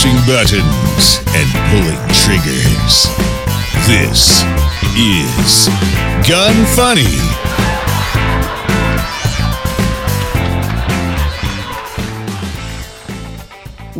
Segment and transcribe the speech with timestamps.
[0.00, 3.06] pushing buttons and pulling triggers.
[3.86, 4.42] This
[4.96, 5.68] is
[6.26, 7.29] Gun Funny.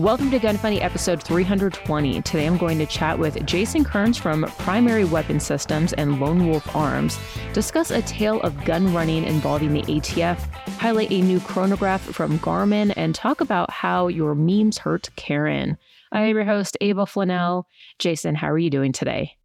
[0.00, 2.22] Welcome to Gun Funny episode 320.
[2.22, 6.74] Today I'm going to chat with Jason Curns from Primary Weapon Systems and Lone Wolf
[6.74, 7.18] Arms,
[7.52, 10.38] discuss a tale of gun running involving the ATF,
[10.78, 15.76] highlight a new chronograph from Garmin, and talk about how your memes hurt Karen.
[16.12, 17.64] I am your host, Ava Flanell.
[17.98, 19.36] Jason, how are you doing today?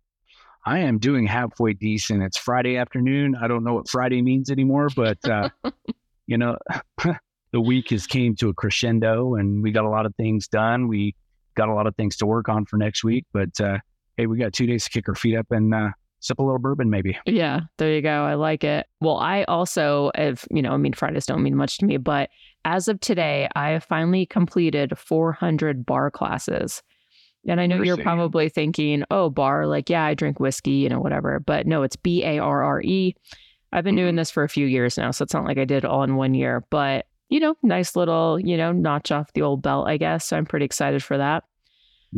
[0.66, 2.24] I am doing halfway decent.
[2.24, 3.36] It's Friday afternoon.
[3.36, 5.50] I don't know what Friday means anymore, but uh,
[6.28, 6.58] you know,
[7.56, 10.90] the week has came to a crescendo and we got a lot of things done.
[10.90, 11.16] We
[11.56, 13.78] got a lot of things to work on for next week, but uh,
[14.18, 16.60] hey, we got two days to kick our feet up and uh, sip a little
[16.60, 17.18] bourbon, maybe.
[17.26, 18.26] Yeah, there you go.
[18.26, 18.88] I like it.
[19.00, 22.30] Well, I also have, you know, I mean, Fridays don't mean much to me, but
[22.66, 26.84] as of today, I have finally completed 400 bar classes.
[27.48, 31.00] And I know you're probably thinking, oh, bar, like, yeah, I drink whiskey, you know,
[31.00, 31.40] whatever.
[31.40, 33.16] But no, it's B A R R E.
[33.72, 34.18] I've been doing mm-hmm.
[34.18, 36.18] this for a few years now, so it's not like I did it all in
[36.18, 36.66] one year.
[36.70, 40.28] But you know, nice little, you know, notch off the old belt, I guess.
[40.28, 41.44] So I'm pretty excited for that.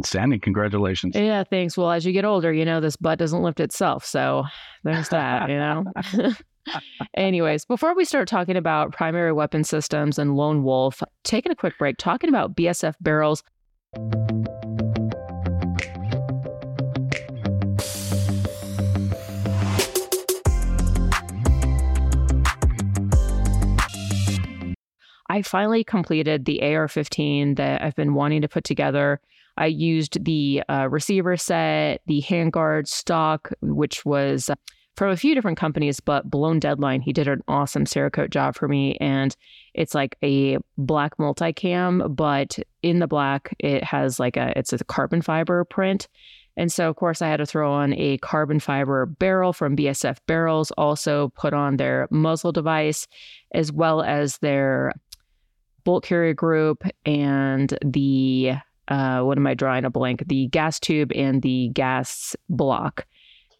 [0.03, 1.15] Sandy, congratulations.
[1.15, 1.77] Yeah, thanks.
[1.77, 4.05] Well, as you get older, you know, this butt doesn't lift itself.
[4.05, 4.43] So
[4.83, 5.85] there's that, you know.
[7.15, 11.77] Anyways, before we start talking about primary weapon systems and lone wolf, taking a quick
[11.77, 13.43] break, talking about BSF barrels.
[25.29, 29.19] I finally completed the AR 15 that I've been wanting to put together.
[29.57, 34.49] I used the uh, receiver set, the handguard stock, which was
[34.95, 38.67] from a few different companies, but Blown Deadline, he did an awesome Cerakote job for
[38.67, 38.95] me.
[38.99, 39.35] And
[39.73, 44.83] it's like a black multicam, but in the black, it has like a, it's a
[44.85, 46.07] carbon fiber print.
[46.57, 50.17] And so, of course, I had to throw on a carbon fiber barrel from BSF
[50.25, 53.07] Barrels, also put on their muzzle device,
[53.53, 54.93] as well as their
[55.87, 58.51] bolt carrier group and the
[58.89, 60.27] uh, what am I drawing a blank?
[60.27, 63.05] The gas tube and the gas block.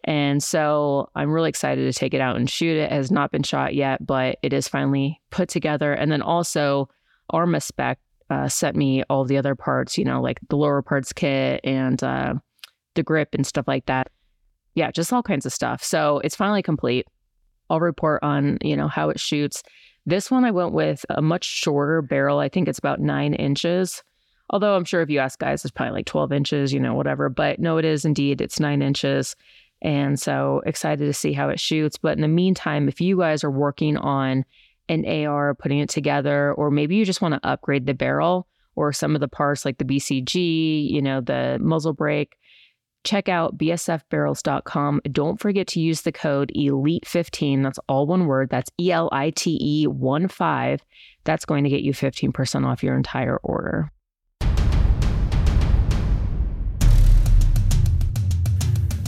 [0.04, 2.80] And so I'm really excited to take it out and shoot it.
[2.82, 5.94] it has not been shot yet, but it is finally put together.
[5.94, 6.90] And then also
[7.32, 7.96] Armaspec
[8.28, 12.02] uh, sent me all the other parts, you know, like the lower parts kit and
[12.02, 12.34] uh,
[12.94, 14.10] the grip and stuff like that.
[14.74, 15.82] Yeah, just all kinds of stuff.
[15.82, 17.06] So it's finally complete.
[17.70, 19.62] I'll report on, you know, how it shoots.
[20.08, 22.38] This one I went with a much shorter barrel.
[22.38, 24.02] I think it's about nine inches.
[24.48, 27.28] Although I'm sure if you ask guys, it's probably like 12 inches, you know, whatever.
[27.28, 28.40] But no, it is indeed.
[28.40, 29.36] It's nine inches.
[29.82, 31.98] And so excited to see how it shoots.
[31.98, 34.46] But in the meantime, if you guys are working on
[34.88, 38.46] an AR, putting it together, or maybe you just want to upgrade the barrel
[38.76, 42.38] or some of the parts like the BCG, you know, the muzzle brake,
[43.08, 45.00] check out bsfbarrels.com.
[45.10, 47.62] Don't forget to use the code ELITE15.
[47.62, 48.50] That's all one word.
[48.50, 50.84] That's E L I T E 1 5.
[51.24, 53.90] That's going to get you 15% off your entire order.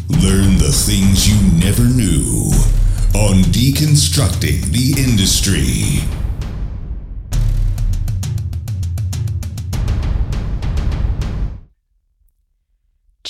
[0.08, 2.50] Learn the things you never knew
[3.14, 6.19] on Deconstructing the Industry.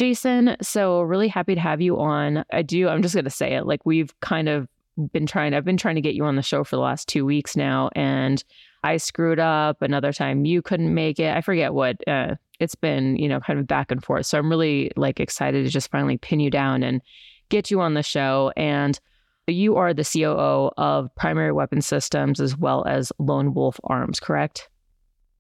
[0.00, 2.42] Jason, so really happy to have you on.
[2.50, 3.66] I do, I'm just going to say it.
[3.66, 4.66] Like, we've kind of
[5.12, 7.26] been trying, I've been trying to get you on the show for the last two
[7.26, 8.42] weeks now, and
[8.82, 9.82] I screwed up.
[9.82, 11.36] Another time you couldn't make it.
[11.36, 11.96] I forget what.
[12.08, 14.24] Uh, it's been, you know, kind of back and forth.
[14.24, 17.02] So I'm really like excited to just finally pin you down and
[17.50, 18.54] get you on the show.
[18.56, 18.98] And
[19.46, 24.70] you are the COO of Primary Weapon Systems as well as Lone Wolf Arms, correct?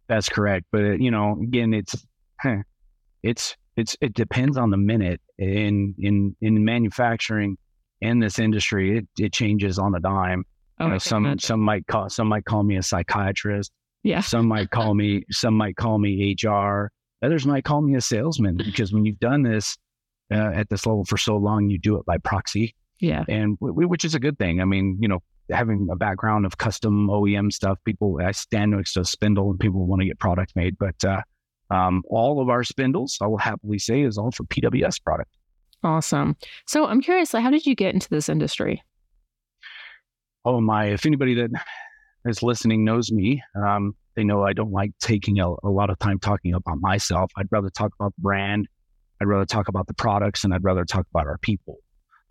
[0.06, 0.66] That's correct.
[0.70, 2.06] But you know, again, it's
[3.22, 7.56] it's it's it depends on the minute in in in manufacturing
[8.00, 10.44] in this industry it, it changes on a dime.
[10.78, 13.70] Oh, you know, some some might call some might call me a psychiatrist.
[14.02, 14.20] Yeah.
[14.20, 16.88] Some might call me some might call me hr
[17.22, 19.76] others might call me a salesman because when you've done this
[20.32, 22.74] uh, at this level for so long you do it by proxy.
[22.98, 23.24] Yeah.
[23.28, 24.60] And w- which is a good thing.
[24.60, 28.94] I mean you know having a background of custom OEM stuff, people I stand next
[28.94, 30.78] to a spindle and people want to get product made.
[30.78, 31.22] But uh,
[31.70, 35.30] um, all of our spindles, I will happily say, is all for PWS product.
[35.82, 36.36] Awesome.
[36.66, 38.82] So I'm curious, how did you get into this industry?
[40.44, 40.86] Oh my!
[40.86, 41.50] If anybody that
[42.24, 45.98] is listening knows me, um, they know I don't like taking a, a, lot of
[45.98, 47.30] time talking about myself.
[47.36, 48.66] I'd rather talk about the brand.
[49.20, 51.76] I'd rather talk about the products, and I'd rather talk about our people.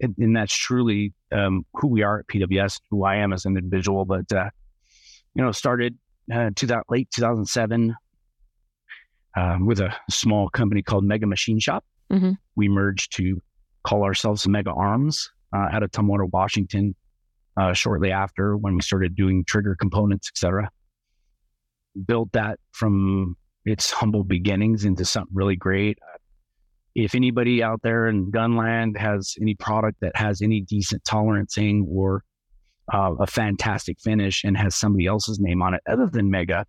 [0.02, 3.58] And, and that's truly um, who we are at PWS, who I am as an
[3.58, 4.06] individual.
[4.06, 4.50] But uh,
[5.36, 5.96] you know, started
[6.34, 7.96] uh, to that late 2007
[9.36, 11.84] um, with a small company called Mega Machine Shop.
[12.12, 12.38] Mhm.
[12.56, 13.42] We merged to
[13.84, 16.96] call ourselves Mega Arms uh, out of Tumwater, Washington,
[17.58, 20.70] uh, shortly after when we started doing trigger components, etc.
[22.06, 23.36] Built that from
[23.66, 26.00] its humble beginnings into something really great.
[26.96, 32.24] If anybody out there in Gunland has any product that has any decent tolerancing or
[32.92, 36.66] uh, a fantastic finish and has somebody else's name on it other than Mega,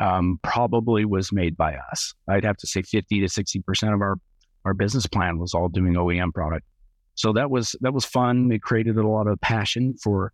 [0.00, 2.14] um, probably was made by us.
[2.28, 4.16] I'd have to say 50 to 60% of our,
[4.64, 6.66] our business plan was all doing OEM product.
[7.14, 8.50] So that was, that was fun.
[8.50, 10.32] It created a lot of passion for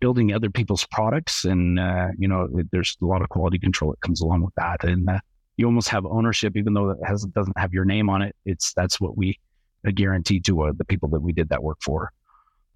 [0.00, 1.44] building other people's products.
[1.44, 4.84] And, uh, you know, there's a lot of quality control that comes along with that.
[4.84, 5.20] And, uh,
[5.56, 8.36] you almost have ownership, even though it has, doesn't have your name on it.
[8.44, 9.38] It's, that's what we
[9.86, 12.12] uh, guaranteed to uh, the people that we did that work for.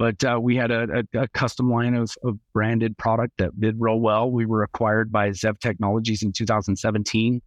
[0.03, 3.77] But uh, we had a, a, a custom line of, of branded product that did
[3.79, 4.29] real well.
[4.29, 7.41] We were acquired by Zev Technologies in 2017.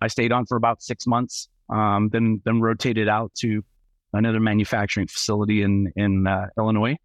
[0.00, 3.64] I stayed on for about six months, um, then then rotated out to
[4.12, 6.96] another manufacturing facility in in uh, Illinois.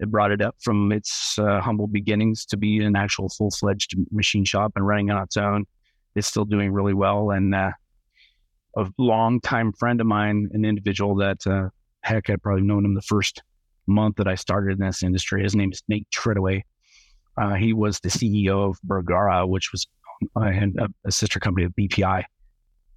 [0.00, 3.94] It brought it up from its uh, humble beginnings to be an actual full fledged
[4.10, 5.64] machine shop and running on its own.
[6.16, 7.70] It's still doing really well, and uh,
[8.76, 11.68] a longtime friend of mine, an individual that uh,
[12.04, 13.42] heck, I'd probably known him the first
[13.86, 15.42] month that I started in this industry.
[15.42, 16.62] His name is Nate Treadaway.
[17.36, 19.86] Uh, he was the CEO of Bergara, which was
[20.36, 22.24] uh, a, a sister company of BPI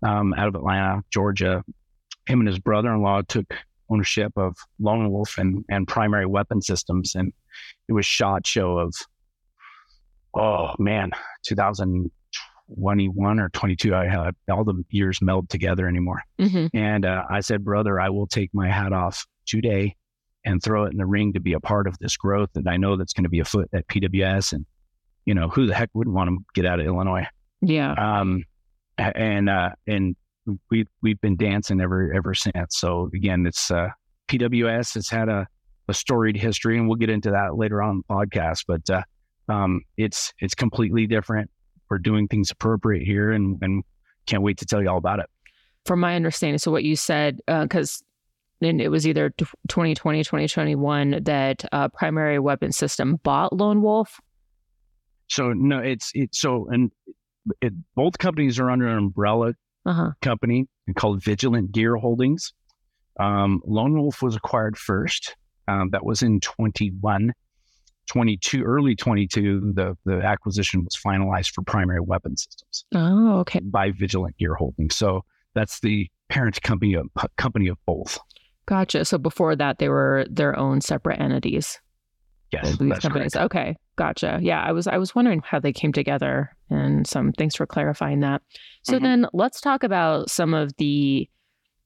[0.04, 1.64] um, out of Atlanta, Georgia.
[2.28, 3.46] Him and his brother-in-law took
[3.90, 7.16] ownership of Lone Wolf and, and primary weapon systems.
[7.16, 7.34] And
[7.88, 8.94] it was shot show of,
[10.36, 11.12] oh man,
[12.70, 13.96] 2021 or 22.
[13.96, 16.22] I had all the years meld together anymore.
[16.40, 19.96] hmm And uh, I said, brother, I will take my hat off today
[20.46, 22.78] and throw it in the ring to be a part of this growth that I
[22.78, 24.54] know that's going to be afoot at PWS.
[24.54, 24.66] And,
[25.26, 27.28] you know, who the heck wouldn't want to get out of Illinois?
[27.62, 27.92] Yeah.
[27.94, 28.44] Um,
[28.98, 30.16] and, uh, and
[30.70, 32.78] we, we've been dancing ever, ever since.
[32.78, 33.90] So again, it's, uh,
[34.30, 35.48] PWS has had a,
[35.90, 39.04] a storied history and we'll get into that later on in the podcast, but, uh,
[39.50, 41.50] um, it's, it's completely different.
[41.90, 43.84] We're doing things appropriate here and, and
[44.26, 45.28] can't wait to tell you all about it.
[45.86, 48.04] From my understanding, so what you said, because
[48.60, 54.20] then it was either t- 2020, 2021 that uh, Primary Weapon System bought Lone Wolf.
[55.28, 56.92] So no, it's it's so and
[57.62, 59.54] it, both companies are under an umbrella
[59.86, 60.12] Uh huh.
[60.22, 62.54] company called Vigilant Gear Holdings.
[63.20, 65.36] Um, Lone Wolf was acquired first.
[65.68, 67.34] Um, that was in 21,
[68.08, 69.74] 22, early 22.
[69.76, 73.60] The the acquisition was finalized for primary weapon systems Oh, okay.
[73.60, 74.96] by Vigilant Gear Holdings.
[74.96, 75.24] So
[75.54, 77.08] that's the parent company of
[77.38, 78.20] company of both.
[78.66, 79.06] Gotcha.
[79.06, 81.80] So before that, they were their own separate entities.
[82.52, 83.34] Yes, these that's companies.
[83.34, 83.46] correct.
[83.56, 84.40] Okay, gotcha.
[84.42, 88.22] Yeah, I was I was wondering how they came together, and some thanks for clarifying
[88.22, 88.42] that.
[88.84, 89.02] So Mhm.
[89.02, 91.30] then let's talk about some of the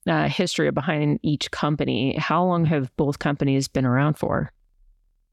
[0.08, 2.16] uh, history behind each company.
[2.18, 4.52] How long have both companies been around for?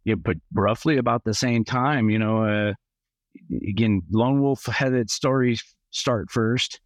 [0.08, 2.72] Yeah, but roughly about the same time, you know, uh,
[3.69, 5.58] again, Lone Wolf had its story
[5.90, 6.81] start first.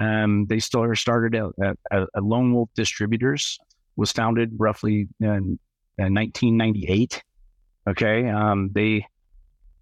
[0.00, 3.58] Um, they still started at, at, at Lone Wolf Distributors,
[3.96, 5.58] was founded roughly in,
[5.98, 7.24] in 1998.
[7.88, 8.28] Okay.
[8.28, 9.04] Um, they,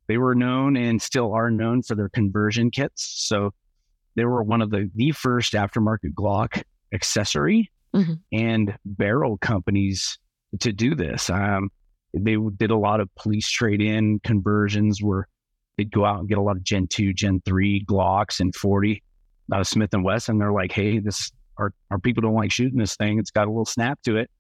[0.08, 3.04] they were known and still are known for their conversion kits.
[3.28, 3.52] So
[4.14, 6.62] they were one of the, the first aftermarket Glock
[6.94, 8.20] accessory Mhm.
[8.32, 10.18] and barrel companies
[10.60, 11.28] to do this.
[11.30, 11.70] Um,
[12.18, 15.28] they did a lot of police trade in conversions where
[15.76, 19.02] they'd go out and get a lot of Gen 2, Gen 3 Glocks and 40
[19.52, 20.38] out of Smith and Wesson.
[20.38, 23.18] They're like, hey, this our, our people don't like shooting this thing.
[23.18, 24.30] It's got a little snap to it.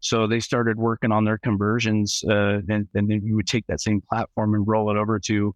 [0.00, 3.80] So they started working on their conversions, uh, and, and then you would take that
[3.80, 5.54] same platform and roll it over to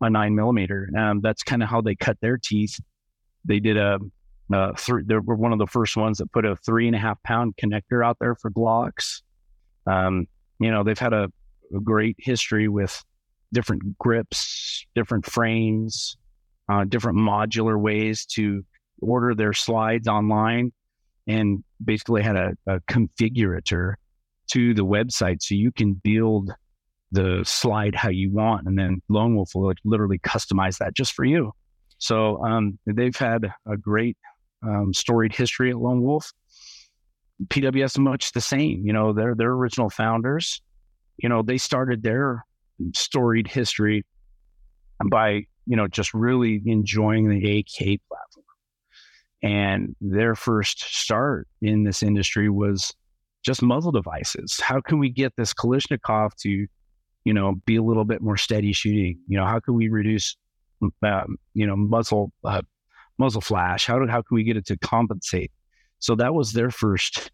[0.00, 0.88] a nine millimeter.
[0.96, 2.80] Um, that's kind of how they cut their teeth.
[3.44, 3.98] They did a,
[4.52, 6.98] a three, they were one of the first ones that put a three and a
[6.98, 9.20] half pound connector out there for Glocks.
[9.86, 11.28] Um, you know, they've had a,
[11.74, 13.02] a great history with
[13.52, 16.16] different grips, different frames,
[16.68, 18.64] uh, different modular ways to
[19.00, 20.72] order their slides online
[21.26, 23.94] and basically had a, a configurator
[24.52, 26.52] to the website so you can build
[27.12, 31.24] the slide how you want and then lone wolf will literally customize that just for
[31.24, 31.52] you.
[31.98, 34.16] So um, they've had a great
[34.62, 36.32] um, storied history at lone wolf
[37.46, 40.62] pws much the same you know they're their original founders
[41.16, 42.44] you know they started their
[42.94, 44.04] storied history
[45.10, 48.44] by you know just really enjoying the ak platform
[49.42, 52.94] and their first start in this industry was
[53.44, 54.58] just muzzle devices.
[54.58, 56.66] How can we get this Kalashnikov to,
[57.24, 59.18] you know, be a little bit more steady shooting?
[59.28, 60.36] You know, how can we reduce,
[60.82, 62.62] um, you know, muzzle uh,
[63.18, 63.86] muzzle flash?
[63.86, 65.52] How do, how can we get it to compensate?
[66.04, 67.30] So that was their first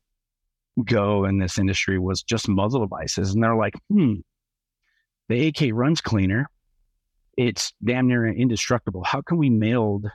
[0.84, 4.20] go in this industry was just muzzle devices, and they're like, hmm,
[5.28, 6.48] the AK runs cleaner.
[7.36, 9.02] It's damn near indestructible.
[9.02, 10.06] How can we meld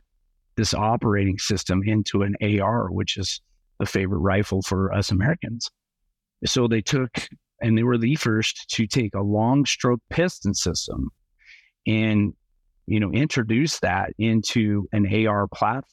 [0.55, 3.41] this operating system into an AR, which is
[3.77, 5.69] the favorite rifle for us Americans?
[6.45, 7.27] So they took,
[7.61, 11.09] and they were the first to take a long stroke piston system
[11.85, 12.31] and
[12.87, 15.83] you know introduce that into an AR platform.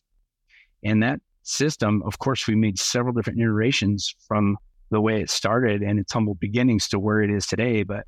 [0.85, 4.57] And that system, of course, we made several different iterations from
[4.91, 7.83] the way it started and its humble beginnings to where it is today.
[7.83, 8.07] But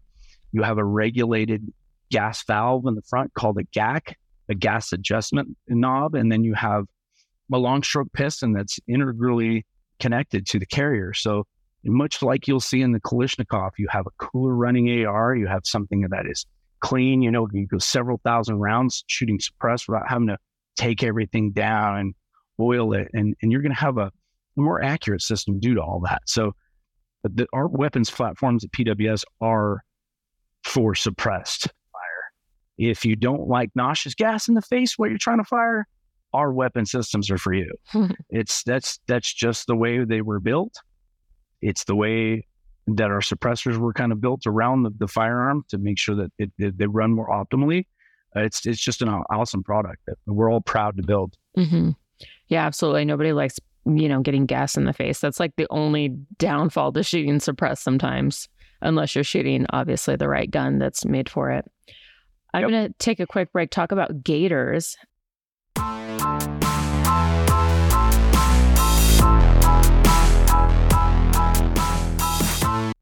[0.53, 1.67] you have a regulated
[2.11, 4.15] gas valve in the front called a GAC,
[4.49, 6.85] a gas adjustment knob, and then you have
[7.53, 9.65] a long stroke piston that's integrally
[9.99, 11.13] connected to the carrier.
[11.13, 11.47] So
[11.85, 15.63] much like you'll see in the Kalashnikov, you have a cooler running AR, you have
[15.65, 16.47] something that is
[16.81, 20.39] clean, you know, you go several thousand rounds shooting suppressed without having to
[20.77, 22.15] take everything down and
[22.61, 23.09] oil it.
[23.13, 24.11] And, and you're going to have a
[24.57, 26.23] more accurate system due to all that.
[26.27, 26.53] So
[27.23, 29.83] the, our weapons platforms at PWS are
[30.63, 32.33] for suppressed fire.
[32.79, 35.87] If you don't like nauseous gas in the face while you're trying to fire,
[36.33, 37.73] our weapon systems are for you.
[38.31, 40.75] it's that's that's just the way they were built.
[41.63, 42.47] It's the way
[42.87, 46.31] that our suppressors were kind of built around the, the firearm to make sure that
[46.39, 47.87] it, it, they run more optimally.
[48.37, 51.35] Uh, it's it's just an awesome product that we're all proud to build.
[51.57, 51.91] Mm-hmm.
[52.49, 53.05] Yeah, absolutely.
[53.05, 55.21] Nobody likes you know getting gas in the face.
[55.21, 56.09] That's like the only
[56.39, 58.49] downfall to shooting suppressed sometimes,
[58.81, 61.65] unless you're shooting obviously the right gun that's made for it.
[62.53, 62.71] I'm yep.
[62.71, 63.71] going to take a quick break.
[63.71, 64.97] Talk about Gatorz.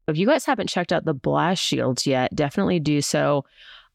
[0.07, 3.45] If you guys haven't checked out the blast shields yet, definitely do so.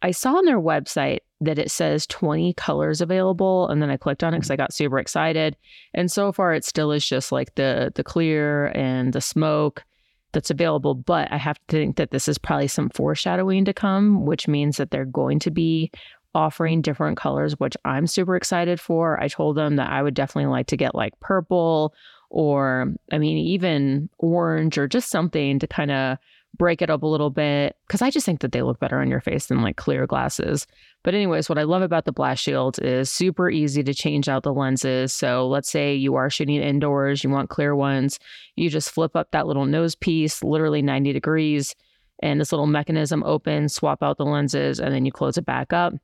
[0.00, 4.24] I saw on their website that it says 20 colors available and then I clicked
[4.24, 4.52] on it cuz mm.
[4.52, 5.56] I got super excited.
[5.94, 9.84] And so far it still is just like the the clear and the smoke
[10.32, 14.26] that's available, but I have to think that this is probably some foreshadowing to come,
[14.26, 15.90] which means that they're going to be
[16.34, 19.20] offering different colors, which I'm super excited for.
[19.20, 21.94] I told them that I would definitely like to get like purple
[22.30, 26.18] or I mean, even orange or just something to kind of
[26.58, 29.08] break it up a little bit because I just think that they look better on
[29.08, 30.66] your face than like clear glasses.
[31.04, 34.42] But, anyways, what I love about the blast shield is super easy to change out
[34.42, 35.12] the lenses.
[35.12, 38.18] So, let's say you are shooting indoors, you want clear ones,
[38.56, 41.74] you just flip up that little nose piece, literally 90 degrees,
[42.20, 45.72] and this little mechanism opens, swap out the lenses, and then you close it back
[45.72, 45.94] up.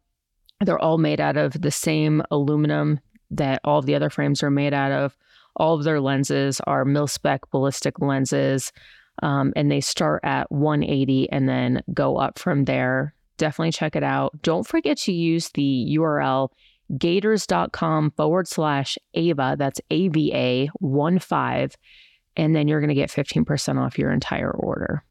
[0.61, 3.01] They're all made out of the same aluminum
[3.33, 5.17] that all the other frames are made out of.
[5.57, 8.73] All of their lenses are mil spec ballistic lenses,
[9.23, 13.15] um, and they start at 180 and then go up from there.
[13.37, 14.41] Definitely check it out.
[14.43, 16.51] Don't forget to use the URL
[16.93, 19.57] gatorz.com forward slash AVA.
[19.59, 21.77] That's AVA 1 5.
[22.37, 25.05] And then you're going to get 15% off your entire order.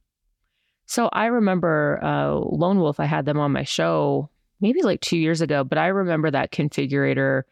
[0.86, 4.30] So I remember uh, Lone Wolf, I had them on my show
[4.60, 7.44] maybe like two years ago, but I remember that configurator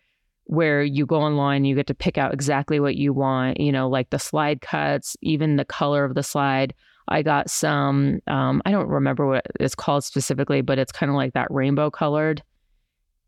[0.51, 3.88] where you go online, you get to pick out exactly what you want, you know,
[3.88, 6.74] like the slide cuts, even the color of the slide.
[7.08, 11.15] I got some, um, I don't remember what it's called specifically, but it's kind of
[11.15, 12.43] like that rainbow colored.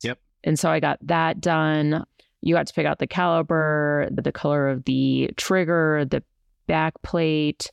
[0.01, 0.19] Yep.
[0.43, 2.03] And so I got that done.
[2.41, 6.21] You got to pick out the caliber, the, the color of the trigger, the
[6.67, 7.71] back plate.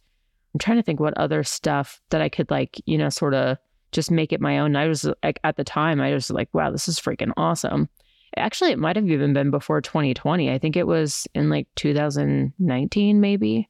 [0.54, 3.58] I'm trying to think what other stuff that I could like, you know, sort of
[3.90, 4.76] just make it my own.
[4.76, 7.88] I was like, at the time, I was like, wow, this is freaking awesome.
[8.36, 10.50] Actually, it might have even been before 2020.
[10.50, 13.68] I think it was in like 2019, maybe.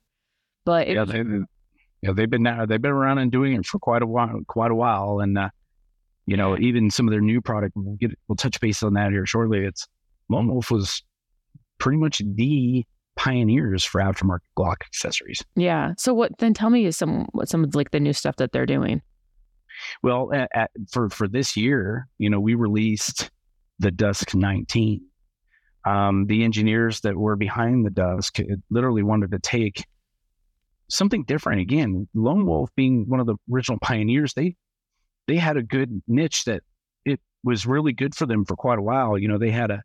[0.64, 1.24] But it, yeah, they,
[2.02, 4.70] yeah, they've been uh, they've been around and doing it for quite a while, quite
[4.70, 5.48] a while, and uh,
[6.26, 7.72] you know, even some of their new product.
[7.74, 9.64] We'll get we'll touch base on that here shortly.
[9.64, 9.86] It's
[10.28, 11.02] Lone Wolf was
[11.78, 12.84] pretty much the
[13.16, 15.44] pioneers for aftermarket Glock accessories.
[15.56, 15.92] Yeah.
[15.98, 16.36] So what?
[16.38, 19.02] Then tell me is some what some of like the new stuff that they're doing.
[20.02, 23.30] Well, at, at, for for this year, you know, we released
[23.80, 25.00] the Dusk 19.
[25.86, 28.38] Um, the engineers that were behind the Dusk
[28.70, 29.84] literally wanted to take
[30.88, 31.62] something different.
[31.62, 34.54] Again, Lone Wolf being one of the original pioneers, they
[35.26, 36.62] they had a good niche that
[37.04, 39.16] it was really good for them for quite a while.
[39.16, 39.82] You know, they had a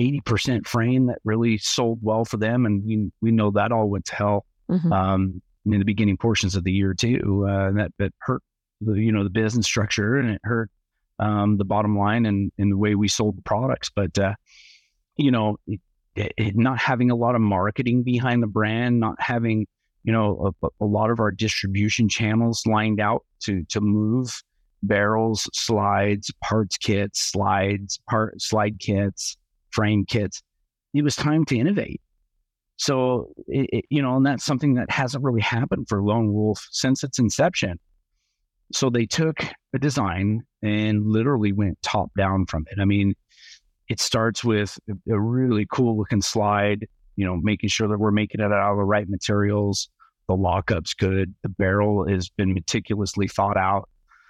[0.00, 4.06] 80% frame that really sold well for them, and we we know that all went
[4.06, 4.92] to hell mm-hmm.
[4.92, 7.46] um, in the beginning portions of the year too.
[7.46, 8.42] Uh, that that hurt
[8.80, 10.70] the you know the business structure and it hurt
[11.22, 13.90] um, the bottom line and, the way we sold the products.
[13.94, 14.34] But, uh,
[15.16, 15.80] you know, it,
[16.36, 19.66] it, not having a lot of marketing behind the brand, not having,
[20.02, 24.42] you know, a, a, lot of our distribution channels lined out to, to move
[24.82, 29.36] barrels, slides, parts kits, slides, part slide kits,
[29.70, 30.42] frame kits.
[30.92, 32.00] it was time to innovate.
[32.78, 36.66] So, it, it, you know, and that's something that hasn't really happened for Lone Wolf
[36.72, 37.78] since its inception.
[38.72, 42.80] So they took a design and literally went top down from it.
[42.80, 43.14] I mean,
[43.88, 46.86] it starts with a really cool looking slide,
[47.16, 49.88] you know, making sure that we're making it out of the right materials.
[50.28, 51.34] The lockup's good.
[51.42, 53.88] The barrel has been meticulously thought out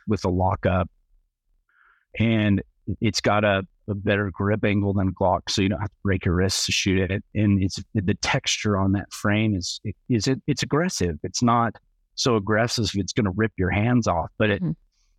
[0.08, 0.90] with the lockup.
[2.18, 2.62] And
[3.00, 6.24] it's got a, a better grip angle than Glock, so you don't have to break
[6.24, 7.22] your wrists to shoot it.
[7.34, 11.18] And it's the texture on that frame is is it it's aggressive.
[11.22, 11.76] It's not
[12.14, 14.72] so aggressive it's going to rip your hands off, but it mm-hmm.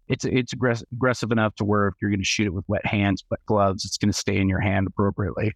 [0.08, 2.86] it's it's aggressive, aggressive enough to where if you're going to shoot it with wet
[2.86, 5.54] hands, wet gloves, it's going to stay in your hand appropriately.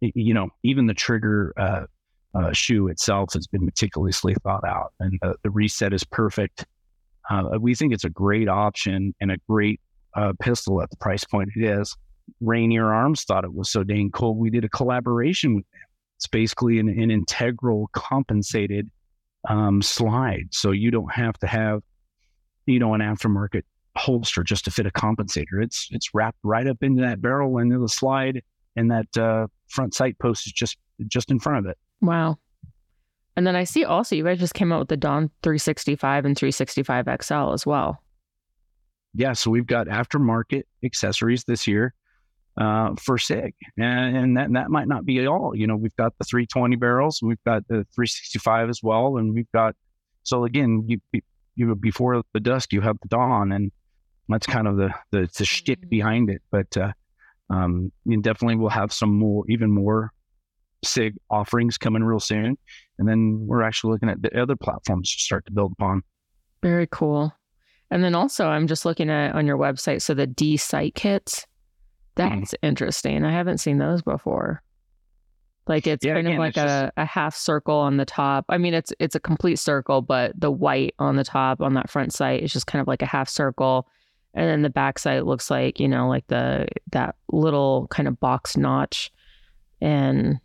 [0.00, 1.84] You know, even the trigger uh,
[2.34, 6.66] uh, shoe itself has been meticulously thought out, and the, the reset is perfect.
[7.30, 9.80] Uh, we think it's a great option and a great
[10.16, 11.96] uh, pistol at the price point it is.
[12.40, 14.36] Rainier Arms thought it was so dang cool.
[14.36, 15.80] We did a collaboration with them.
[16.16, 18.90] It's basically an, an integral compensated
[19.48, 20.48] um, slide.
[20.50, 21.82] So you don't have to have,
[22.66, 23.62] you know, an aftermarket
[23.96, 25.62] holster just to fit a compensator.
[25.62, 28.42] It's it's wrapped right up into that barrel and the slide,
[28.76, 31.78] and that uh, front sight post is just just in front of it.
[32.00, 32.38] Wow.
[33.36, 36.36] And then I see also you guys just came out with the Dawn 365 and
[36.36, 38.02] 365 XL as well.
[39.14, 41.94] Yeah, so we've got aftermarket accessories this year
[42.56, 45.52] uh, for SIG, and, and, that that might not be all.
[45.54, 49.50] You know, we've got the 320 barrels, we've got the 365 as well, and we've
[49.52, 49.74] got
[50.22, 51.00] so again, you
[51.54, 53.72] you before the dusk, you have the dawn, and
[54.28, 55.88] that's kind of the the, the shtick mm-hmm.
[55.88, 56.42] behind it.
[56.50, 56.92] But uh,
[57.50, 60.12] um, definitely will have some more, even more
[60.84, 62.56] SIG offerings coming real soon,
[62.98, 66.02] and then we're actually looking at the other platforms to start to build upon.
[66.62, 67.32] Very cool.
[67.90, 70.00] And then also, I'm just looking at on your website.
[70.00, 71.46] So the D site kits.
[72.14, 72.66] That's mm-hmm.
[72.66, 73.24] interesting.
[73.24, 74.62] I haven't seen those before.
[75.66, 76.92] Like it's yeah, kind again, of like a, just...
[76.96, 78.44] a half circle on the top.
[78.48, 81.88] I mean, it's it's a complete circle, but the white on the top on that
[81.88, 83.86] front sight is just kind of like a half circle,
[84.34, 88.18] and then the back sight looks like you know like the that little kind of
[88.18, 89.12] box notch,
[89.80, 90.40] and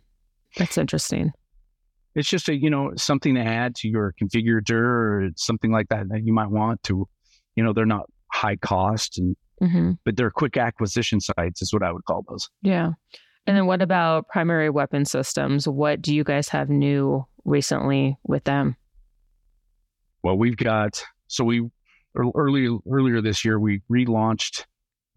[0.56, 1.32] that's interesting.
[2.14, 6.08] It's just a you know something to add to your configurator or something like that
[6.10, 7.08] that you might want to,
[7.56, 9.92] you know, they're not high cost and Mm-hmm.
[10.04, 12.48] But they're quick acquisition sites, is what I would call those.
[12.62, 12.92] Yeah.
[13.46, 15.66] And then what about primary weapon systems?
[15.66, 18.76] What do you guys have new recently with them?
[20.22, 21.68] Well, we've got so we
[22.34, 24.64] earlier earlier this year we relaunched.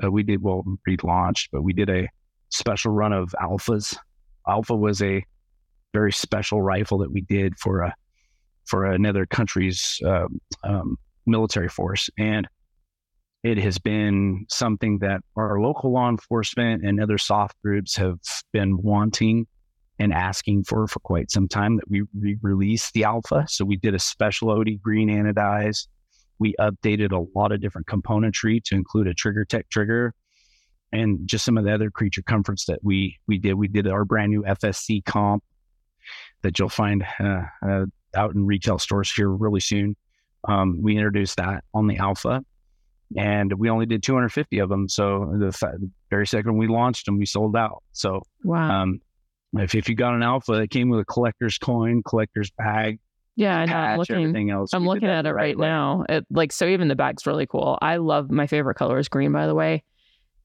[0.04, 2.08] Uh, we did well relaunched, but we did a
[2.50, 3.98] special run of alphas.
[4.48, 5.24] Alpha was a
[5.94, 7.94] very special rifle that we did for a
[8.66, 12.48] for another country's um, um, military force, and
[13.44, 18.20] it has been something that our local law enforcement and other soft groups have
[18.54, 19.48] been wanting
[19.98, 23.46] and asking for for quite some time that we re- release the alpha.
[23.48, 25.88] So we did a special OD green anodize.
[26.40, 30.14] We updated a lot of different componentry to include a TriggerTech trigger
[30.92, 33.56] and just some of the other creature comforts that we we did.
[33.56, 35.44] We did our brand new FSC comp
[36.44, 39.96] that you'll find uh, uh, out in retail stores here really soon.
[40.48, 42.44] Um, we introduced that on the alpha
[43.18, 44.88] and we only did 250 of them.
[44.88, 47.84] So the, the very second we launched them, we sold out.
[47.94, 48.82] So wow.
[48.82, 49.02] Um,
[49.54, 53.00] if, if you got an alpha, it came with a collector's coin, collector's bag.
[53.36, 53.76] Yeah, I know.
[53.76, 54.74] I'm looking, else.
[54.74, 56.06] I'm looking at it right, right now.
[56.08, 57.78] It, like so, even the bag's really cool.
[57.82, 59.84] I love my favorite color is green, by the way,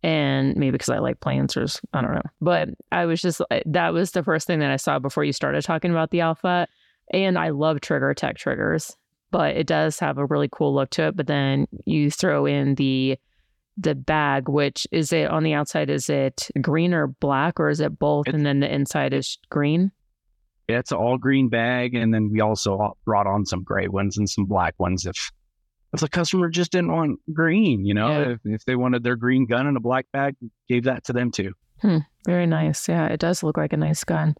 [0.03, 1.81] and maybe because I like planters.
[1.93, 4.99] I don't know, but I was just that was the first thing that I saw
[4.99, 6.69] before you started talking about the alpha,
[7.13, 8.97] and I love TriggerTech triggers
[9.37, 11.17] but it does have a really cool look to it.
[11.17, 13.19] But then you throw in the
[13.77, 15.91] the bag, which is it on the outside?
[15.91, 18.29] Is it green or black, or is it both?
[18.29, 19.93] It's, and then the inside is green.
[20.71, 24.17] Yeah, it's an all green bag, and then we also brought on some gray ones
[24.17, 25.31] and some black ones if
[25.93, 28.29] if the customer just didn't want green, you know, yeah.
[28.31, 30.35] if, if they wanted their green gun in a black bag,
[30.67, 31.53] gave that to them too.
[31.83, 32.89] Hmm, very nice.
[32.89, 34.35] Yeah, it does look like a nice gun.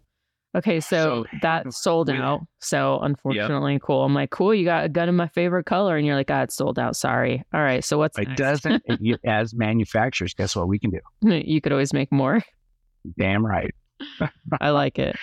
[0.57, 2.41] Okay, so, so that sold out.
[2.59, 3.81] So unfortunately, yep.
[3.83, 4.03] cool.
[4.03, 4.55] I'm like, cool.
[4.55, 6.95] You got a gun in my favorite color, and you're like, ah, it's sold out.
[6.95, 7.43] Sorry.
[7.53, 7.83] All right.
[7.83, 8.39] So what's it next?
[8.39, 10.33] doesn't it, as manufacturers?
[10.33, 10.99] Guess what we can do?
[11.21, 12.41] You could always make more.
[13.19, 13.73] Damn right.
[14.61, 15.15] I like it.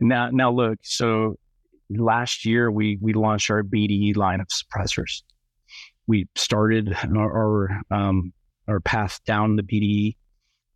[0.00, 0.78] Now, now look.
[0.82, 1.36] So
[1.88, 5.22] last year we we launched our BDE line of suppressors.
[6.08, 8.32] We started our our, um,
[8.66, 10.16] our path down the BDE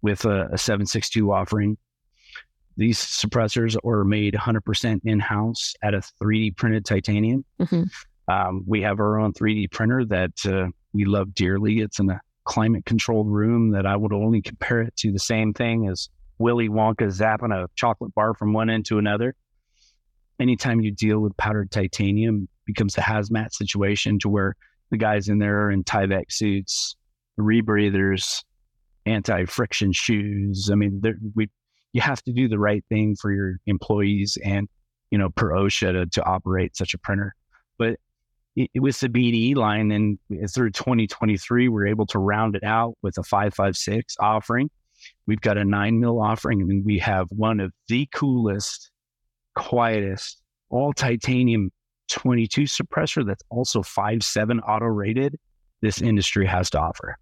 [0.01, 1.77] with a, a 762 offering
[2.81, 7.45] these suppressors are made 100% in house at a 3D printed titanium.
[7.61, 7.83] Mm-hmm.
[8.33, 11.81] Um, we have our own 3D printer that uh, we love dearly.
[11.81, 15.53] It's in a climate controlled room that I would only compare it to the same
[15.53, 19.35] thing as Willy Wonka zapping a chocolate bar from one end to another.
[20.41, 24.57] Anytime you deal with powdered titanium, becomes a hazmat situation to where
[24.91, 26.97] the guys in there are in Tyvek suits,
[27.39, 28.43] rebreathers,
[29.05, 30.71] anti-friction shoes.
[30.73, 31.03] I mean,
[31.35, 31.51] we
[31.93, 34.69] you have to do the right thing for your employees and
[35.11, 37.35] you know per OSHA to, to operate such a printer.
[37.79, 37.99] But
[38.57, 40.19] it, it was the BDE line, and
[40.53, 44.71] through 2023, we're able to round it out with a 556 offering.
[45.27, 48.91] We've got a nine mil offering, and we have one of the coolest,
[49.55, 51.71] quietest, all titanium
[52.11, 55.39] 22 suppressor that's also five seven auto rated.
[55.81, 57.17] This industry has to offer.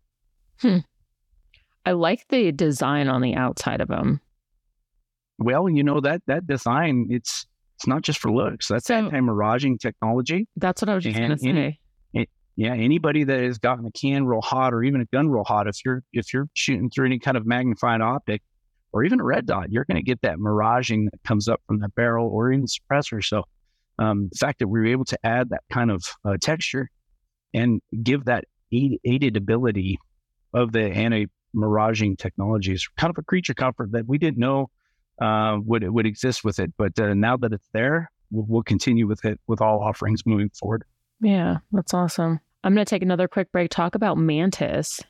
[0.60, 0.78] Hmm.
[1.86, 4.20] I like the design on the outside of them.
[5.38, 7.46] Well, you know that that design it's
[7.76, 8.66] it's not just for looks.
[8.68, 10.48] That's so, anti-miraging technology.
[10.56, 11.78] That's what I was just going to say.
[12.12, 15.44] It, yeah, anybody that has gotten a can real hot or even a gun real
[15.44, 18.42] hot, if you're if you're shooting through any kind of magnified optic
[18.92, 21.78] or even a red dot, you're going to get that miraging that comes up from
[21.78, 23.22] the barrel or in the suppressor.
[23.24, 23.44] So
[23.98, 26.90] um, the fact that we were able to add that kind of uh, texture
[27.54, 29.98] and give that aided ability
[30.52, 34.68] of the anti-miraging technology is kind of a creature comfort that we didn't know
[35.20, 36.72] uh, would would exist with it.
[36.76, 40.50] But uh, now that it's there, we'll, we'll continue with it with all offerings moving
[40.50, 40.84] forward.
[41.20, 42.40] Yeah, that's awesome.
[42.64, 43.70] I'm going to take another quick break.
[43.70, 45.00] Talk about Mantis.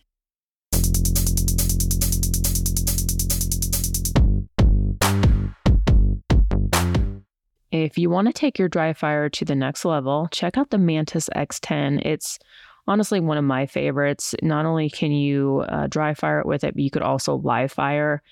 [7.71, 10.79] If you want to take your dry fire to the next level, check out the
[10.79, 12.05] Mantis X10.
[12.05, 12.39] It's
[12.87, 14.35] honestly one of my favorites.
[14.43, 17.71] Not only can you uh, dry fire it with it, but you could also live
[17.71, 18.23] fire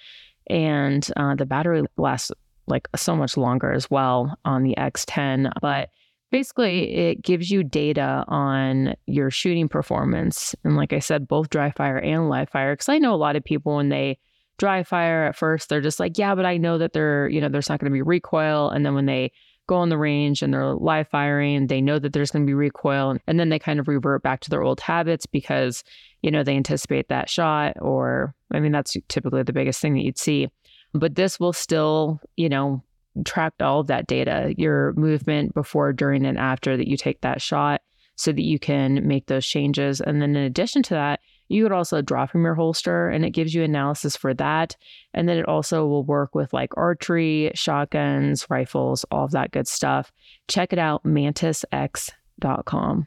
[0.48, 2.32] and uh, the battery lasts
[2.66, 5.52] like so much longer as well on the X10.
[5.61, 5.90] But
[6.30, 10.54] basically, it gives you data on your shooting performance.
[10.64, 12.74] And like I said, both dry fire and live fire.
[12.74, 14.18] Because I know a lot of people when they
[14.59, 17.48] dry fire at first, they're just like, yeah, but I know that they're, you know,
[17.48, 18.70] there's not going to be recoil.
[18.70, 19.32] And then when they
[19.66, 22.54] go on the range and they're live firing, they know that there's going to be
[22.54, 23.18] recoil.
[23.26, 25.85] And then they kind of revert back to their old habits because,
[26.22, 27.76] you know, they anticipate that shot.
[27.81, 30.48] Or, I mean, that's typically the biggest thing that you'd see.
[30.92, 32.83] But this will still, you know,
[33.24, 37.40] track all of that data, your movement before, during, and after that you take that
[37.40, 37.83] shot
[38.16, 40.00] so that you can make those changes.
[40.00, 43.31] And then in addition to that, you could also draw from your holster and it
[43.31, 44.76] gives you analysis for that.
[45.14, 49.68] And then it also will work with like archery, shotguns, rifles, all of that good
[49.68, 50.11] stuff.
[50.48, 53.07] Check it out, mantisx.com.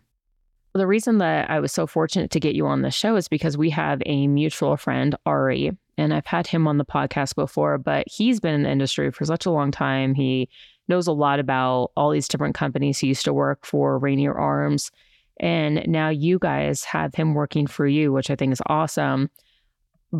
[0.73, 3.57] The reason that I was so fortunate to get you on the show is because
[3.57, 8.07] we have a mutual friend, Ari, and I've had him on the podcast before, but
[8.07, 10.13] he's been in the industry for such a long time.
[10.13, 10.47] He
[10.87, 12.99] knows a lot about all these different companies.
[12.99, 14.91] He used to work for Rainier Arms
[15.39, 19.29] and now you guys have him working for you, which I think is awesome.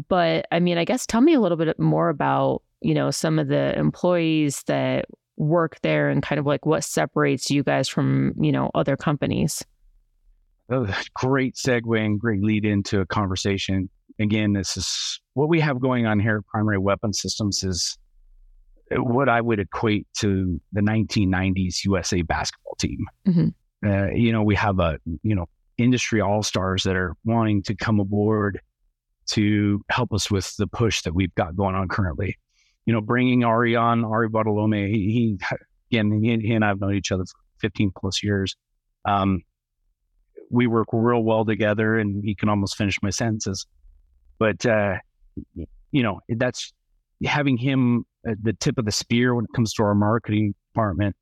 [0.08, 3.38] But I mean, I guess tell me a little bit more about, you know, some
[3.38, 8.34] of the employees that work there and kind of like what separates you guys from,
[8.40, 9.66] you know, other companies.
[10.72, 13.90] Oh, great segue and great lead into a conversation.
[14.20, 17.98] Again, this is what we have going on here at Primary Weapon Systems is
[18.92, 23.06] what I would equate to the 1990s USA basketball team.
[23.28, 23.90] Mm-hmm.
[23.90, 27.76] Uh, you know, we have a you know industry all stars that are wanting to
[27.76, 28.60] come aboard
[29.28, 32.38] to help us with the push that we've got going on currently.
[32.86, 35.40] You know, bringing Ari on, Ari Bartolome, he, he
[35.92, 38.56] again, he, he, and I have known each other for 15 plus years.
[39.06, 39.44] Um,
[40.50, 43.66] we work real well together, and he can almost finish my sentences.
[44.38, 44.96] But uh,
[45.92, 46.74] you know, that's
[47.26, 51.16] having him at the tip of the spear when it comes to our marketing department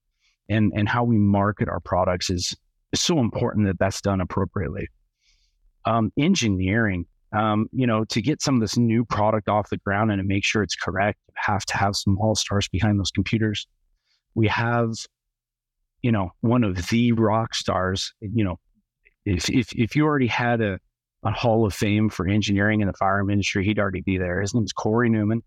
[0.49, 2.55] and and how we market our products is,
[2.91, 4.87] is so important that that's done appropriately.
[5.85, 10.11] Um, engineering, um, you know, to get some of this new product off the ground
[10.11, 13.11] and to make sure it's correct, you have to have some all stars behind those
[13.11, 13.67] computers.
[14.35, 14.91] We have,
[16.01, 18.13] you know, one of the rock stars.
[18.21, 18.59] You know,
[19.27, 20.79] if if if you already had a
[21.23, 24.39] a Hall of Fame for engineering in the firearm industry, he'd already be there.
[24.39, 25.43] His name is Corey Newman.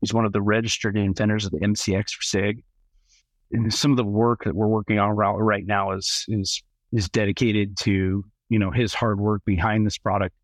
[0.00, 2.64] He's one of the registered inventors of the MCX for SIG
[3.52, 7.76] And some of the work that we're working on right now is is is dedicated
[7.78, 10.34] to you know his hard work behind this product.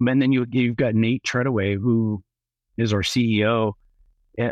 [0.00, 2.22] And then you you've got Nate Treadaway, who
[2.76, 3.74] is our CEO.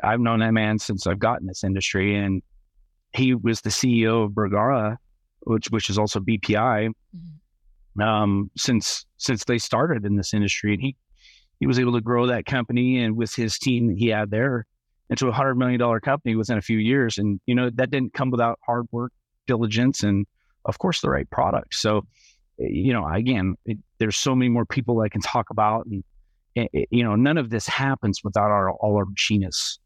[0.03, 2.43] I've known that man since I've gotten this industry, and
[3.13, 4.99] he was the CEO of Bergara,
[5.45, 8.03] which which is also BPI, mm-hmm.
[8.03, 10.97] um, since since they started in this industry, and he
[11.61, 14.67] he was able to grow that company, and with his team that he had there,
[15.11, 17.19] into a hundred million dollar company within a few years.
[17.19, 19.13] And, you know, that didn't come without hard work,
[19.47, 20.27] diligence, and
[20.65, 21.75] of course the right product.
[21.75, 22.03] So,
[22.61, 26.03] eh, you know, again, it, there's so many more people I can talk about and,
[26.55, 29.81] it, it, you know, none of this happens without our all our machinists.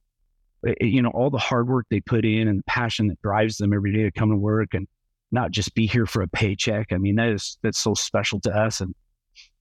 [0.62, 3.56] It, you know, all the hard work they put in and the passion that drives
[3.56, 4.86] them every day to come to work and
[5.30, 6.92] not just be here for a paycheck.
[6.92, 8.94] I mean, that is that's so special to us, and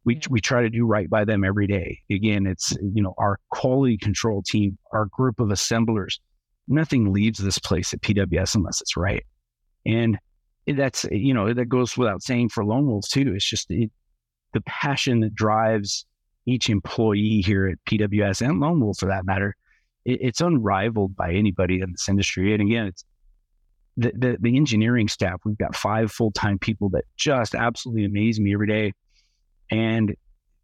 [0.06, 2.00] we we try to do right by them every day.
[2.10, 6.20] Again, it's you know our quality control team, our group of assemblers.
[6.68, 9.24] Nothing leaves this place at PWS unless it's right,
[9.86, 10.18] and
[10.66, 13.34] that's you know that goes without saying for Lone Wolf too.
[13.36, 13.92] It's just it,
[14.54, 16.06] the passion that drives
[16.46, 19.56] each employee here at PWS and Lone Wolf for that matter.
[20.06, 22.54] It, it's unrivaled by anybody in this industry.
[22.54, 23.04] And again, it's
[23.98, 25.42] the, the, the engineering staff.
[25.44, 28.94] We've got five full time people that just absolutely amaze me every day.
[29.70, 30.16] And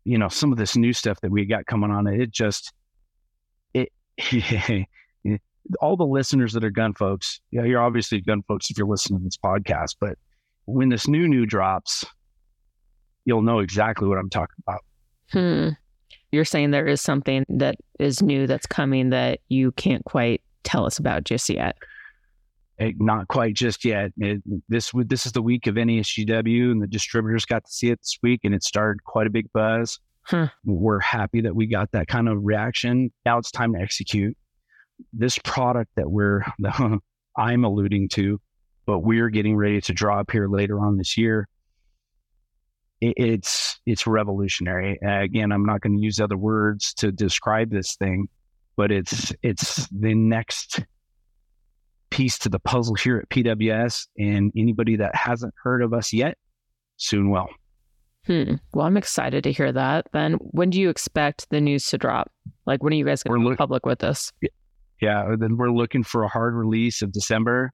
[0.05, 2.71] you know some of this new stuff that we got coming on, it just
[3.73, 3.89] it.
[5.79, 9.19] all the listeners that are gun folks, yeah, you're obviously gun folks if you're listening
[9.19, 10.17] to this podcast, but
[10.65, 12.05] when this new new drops,
[13.25, 14.81] you'll know exactly what I'm talking about.
[15.31, 15.69] Hmm.
[16.31, 20.85] You're saying there is something that is new that's coming that you can't quite tell
[20.85, 21.75] us about just yet.
[22.77, 24.11] It, eh, not quite just yet.
[24.17, 27.99] It, this this is the week of NASGW, and the distributors got to see it
[27.99, 29.99] this week, and it started quite a big buzz.
[30.23, 30.47] Huh.
[30.65, 33.11] We're happy that we got that kind of reaction.
[33.25, 34.37] Now it's time to execute
[35.11, 36.43] this product that we're
[37.37, 38.39] I'm alluding to,
[38.85, 41.47] but we're getting ready to drop here later on this year.
[43.01, 44.99] It, it's it's revolutionary.
[45.01, 48.27] Uh, again, I'm not going to use other words to describe this thing,
[48.75, 50.81] but it's it's the next
[52.13, 54.07] piece to the puzzle here at PWS.
[54.17, 56.37] And anybody that hasn't heard of us yet,
[56.97, 57.47] soon will.
[58.27, 58.55] Hmm.
[58.73, 60.07] Well, I'm excited to hear that.
[60.13, 62.31] Then, when do you expect the news to drop?
[62.65, 64.31] Like, when are you guys going to look- public with this?
[65.01, 67.71] yeah, then we're looking for a hard release of December.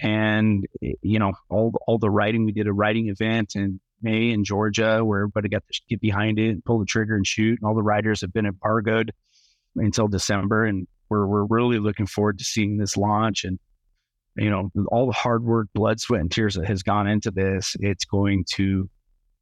[0.00, 4.44] And you know, all all the writing we did a writing event in May in
[4.44, 7.58] Georgia where everybody got to get behind it, and pull the trigger, and shoot.
[7.60, 9.12] And all the writers have been embargoed
[9.76, 13.44] until December, and we're we're really looking forward to seeing this launch.
[13.44, 13.58] And
[14.36, 17.76] you know, all the hard work, blood, sweat, and tears that has gone into this,
[17.80, 18.88] it's going to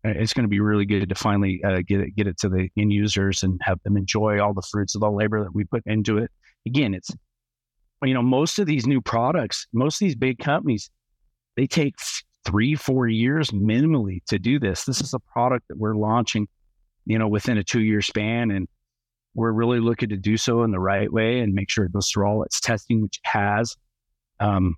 [0.05, 2.69] it's going to be really good to finally uh, get it get it to the
[2.77, 5.83] end users and have them enjoy all the fruits of the labor that we put
[5.87, 6.31] into it
[6.67, 7.11] again, it's,
[8.03, 10.91] you know, most of these new products, most of these big companies,
[11.57, 11.95] they take
[12.45, 14.85] three, four years minimally to do this.
[14.85, 16.49] This is a product that we're launching,
[17.05, 18.51] you know, within a two year span.
[18.51, 18.69] And
[19.35, 22.11] we're really looking to do so in the right way and make sure it goes
[22.11, 23.77] through all its testing, which it has.
[24.41, 24.77] Um,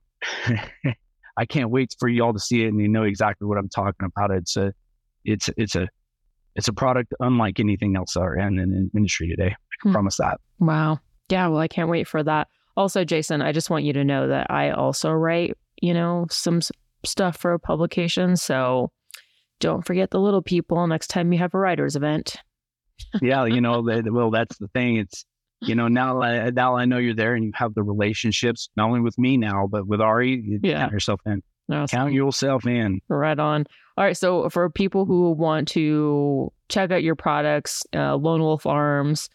[1.37, 3.69] I can't wait for you all to see it and you know exactly what I'm
[3.69, 4.31] talking about.
[4.31, 4.73] It's a,
[5.25, 5.89] it's, it's a,
[6.55, 9.49] it's a product unlike anything else in, in the industry today.
[9.49, 9.93] I can hmm.
[9.93, 10.39] promise that.
[10.61, 11.01] Wow.
[11.29, 12.49] Yeah, well, I can't wait for that.
[12.77, 16.61] Also, Jason, I just want you to know that I also write, you know, some
[17.05, 18.43] stuff for publications.
[18.43, 18.91] So
[19.61, 22.37] don't forget the little people next time you have a writers event.
[23.23, 24.97] Yeah, you know, well, that's the thing.
[24.97, 25.25] It's,
[25.61, 29.01] you know, now, now I know you're there and you have the relationships, not only
[29.01, 30.81] with me now, but with Ari, you yeah.
[30.81, 31.43] count yourself in.
[31.71, 31.97] Awesome.
[31.97, 33.01] Count yourself in.
[33.09, 33.67] Right on.
[33.97, 34.17] All right.
[34.17, 39.31] So for people who want to check out your products, uh, Lone Wolf Arms,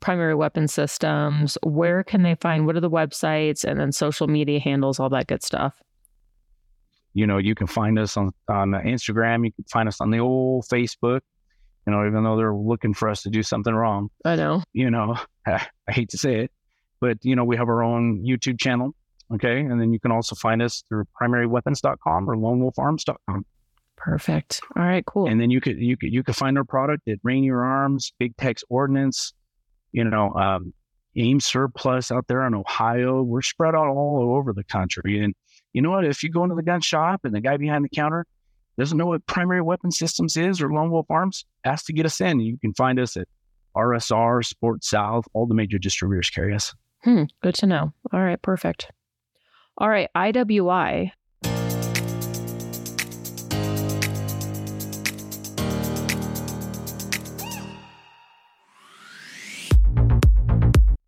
[0.00, 4.58] primary weapon systems, where can they find what are the websites and then social media
[4.58, 5.74] handles, all that good stuff?
[7.14, 10.18] You know, you can find us on, on Instagram, you can find us on the
[10.18, 11.20] old Facebook,
[11.88, 14.10] you know, even though they're looking for us to do something wrong.
[14.22, 14.62] I know.
[14.74, 16.52] You know, I hate to say it,
[17.00, 18.94] but, you know, we have our own YouTube channel.
[19.32, 19.60] Okay.
[19.60, 23.46] And then you can also find us through primaryweapons.com or lonewolfarms.com.
[23.96, 24.60] Perfect.
[24.76, 25.28] All right, cool.
[25.28, 28.36] And then you could you could you could find our product at Rainier Arms, Big
[28.36, 29.32] Tex Ordnance,
[29.90, 30.72] you know, um,
[31.16, 33.22] AIM surplus out there in Ohio.
[33.22, 35.18] We're spread out all over the country.
[35.18, 35.34] And
[35.72, 36.04] you know what?
[36.04, 38.24] If you go into the gun shop and the guy behind the counter
[38.78, 42.20] doesn't know what primary weapon systems is or Lone Wolf Arms, ask to get us
[42.20, 42.38] in.
[42.38, 43.26] You can find us at
[43.76, 46.72] RSR, Sport South, all the major distributors carry us.
[47.02, 47.92] Hmm, good to know.
[48.12, 48.90] All right, perfect.
[49.78, 51.12] All right, IWI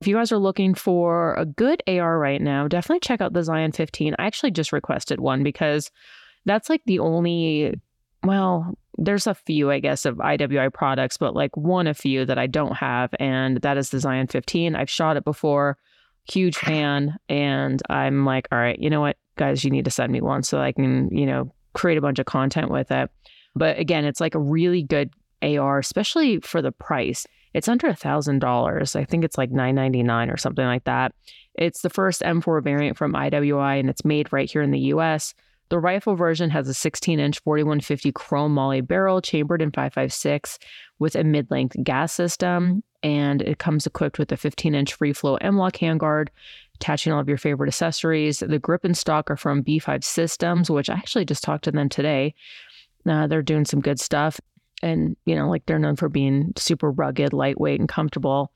[0.01, 3.45] If you guys are looking for a good AR right now, definitely check out the
[3.45, 4.15] Zion 15.
[4.19, 5.91] I actually just requested one because
[6.45, 7.81] that's like the only,
[8.23, 12.39] well, there's a few, I guess, of IWI products, but like one a few that
[12.39, 14.77] I don't have, and that is the Zion 15.
[14.77, 15.79] I've shot it before,
[16.31, 20.13] huge fan, and I'm like, all right, you know what, guys, you need to send
[20.13, 23.11] me one so I can, you know, create a bunch of content with it.
[23.55, 27.27] But again, it's like a really good AR, especially for the price.
[27.55, 28.95] It's under a thousand dollars.
[28.95, 31.13] I think it's like nine ninety nine or something like that.
[31.55, 35.35] It's the first M4 variant from IWI, and it's made right here in the U.S.
[35.71, 40.59] The rifle version has a 16 inch 4150 chrome moly barrel chambered in 5.56
[40.99, 45.13] with a mid length gas system, and it comes equipped with a 15 inch free
[45.13, 46.29] flow M-LOK handguard,
[46.75, 48.41] attaching all of your favorite accessories.
[48.41, 51.89] The grip and stock are from B5 Systems, which I actually just talked to them
[51.89, 52.35] today.
[53.07, 54.41] Uh, they're doing some good stuff.
[54.83, 58.51] And, you know, like they're known for being super rugged, lightweight, and comfortable.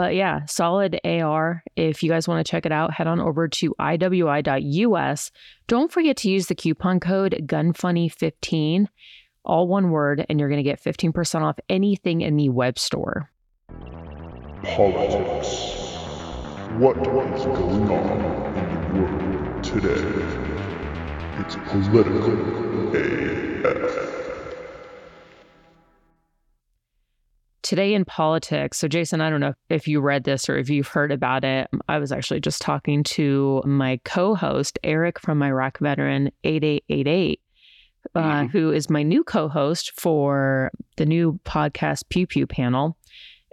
[0.00, 1.62] But yeah, solid AR.
[1.76, 5.30] If you guys want to check it out, head on over to iwi.us.
[5.68, 8.86] Don't forget to use the coupon code GUNFUNNY15,
[9.44, 13.30] all one word, and you're going to get 15% off anything in the web store.
[14.62, 15.76] Politics.
[16.78, 20.00] What is going on in the world today?
[21.40, 24.19] It's political AF.
[27.62, 28.78] Today in politics.
[28.78, 31.68] So, Jason, I don't know if you read this or if you've heard about it.
[31.88, 37.40] I was actually just talking to my co host, Eric from Iraq Veteran 8888,
[38.14, 38.46] uh, mm-hmm.
[38.46, 42.96] who is my new co host for the new podcast Pew Pew panel.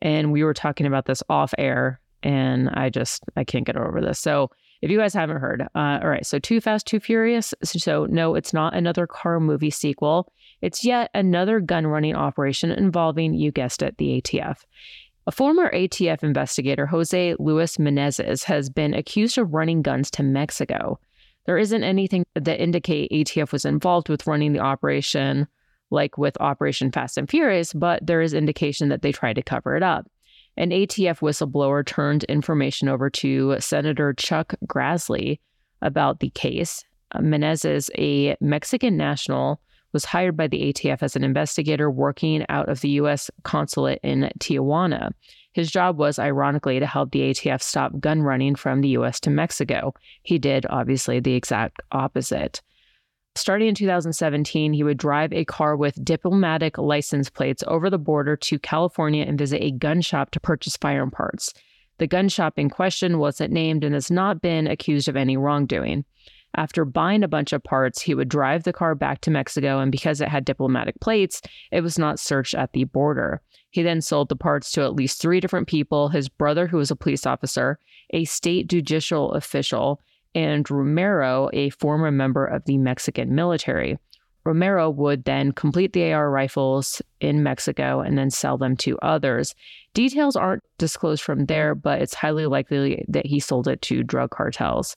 [0.01, 3.99] And we were talking about this off air, and I just, I can't get over
[3.99, 4.19] this.
[4.19, 7.53] So, if you guys haven't heard, uh, all right, so Too Fast, Too Furious.
[7.63, 10.31] So, no, it's not another car movie sequel.
[10.61, 14.57] It's yet another gun running operation involving, you guessed it, the ATF.
[15.27, 20.99] A former ATF investigator, Jose Luis Menezes, has been accused of running guns to Mexico.
[21.45, 25.47] There isn't anything that indicate ATF was involved with running the operation,
[25.91, 29.75] like with Operation Fast and Furious, but there is indication that they tried to cover
[29.75, 30.07] it up.
[30.55, 35.39] An ATF whistleblower turned information over to Senator Chuck Grassley
[35.81, 36.83] about the case.
[37.15, 39.61] Menezes, a Mexican national,
[39.93, 43.31] was hired by the ATF as an investigator working out of the U.S.
[43.43, 45.11] consulate in Tijuana.
[45.53, 49.19] His job was, ironically, to help the ATF stop gun running from the U.S.
[49.21, 49.93] to Mexico.
[50.21, 52.61] He did, obviously, the exact opposite.
[53.35, 58.35] Starting in 2017, he would drive a car with diplomatic license plates over the border
[58.35, 61.53] to California and visit a gun shop to purchase firearm parts.
[61.99, 66.05] The gun shop in question wasn't named and has not been accused of any wrongdoing.
[66.57, 69.91] After buying a bunch of parts, he would drive the car back to Mexico, and
[69.91, 71.39] because it had diplomatic plates,
[71.71, 73.41] it was not searched at the border.
[73.69, 76.89] He then sold the parts to at least three different people his brother, who was
[76.89, 77.77] a police officer,
[78.09, 80.01] a state judicial official,
[80.33, 83.99] and Romero, a former member of the Mexican military.
[84.43, 89.53] Romero would then complete the AR rifles in Mexico and then sell them to others.
[89.93, 94.31] Details aren't disclosed from there, but it's highly likely that he sold it to drug
[94.31, 94.95] cartels.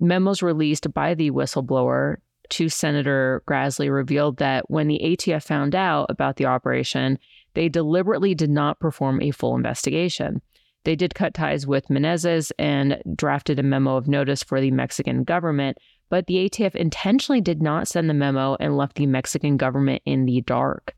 [0.00, 2.16] Memos released by the whistleblower
[2.50, 7.18] to Senator Grassley revealed that when the ATF found out about the operation,
[7.54, 10.42] they deliberately did not perform a full investigation.
[10.84, 15.24] They did cut ties with Menezes and drafted a memo of notice for the Mexican
[15.24, 15.78] government,
[16.08, 20.26] but the ATF intentionally did not send the memo and left the Mexican government in
[20.26, 20.95] the dark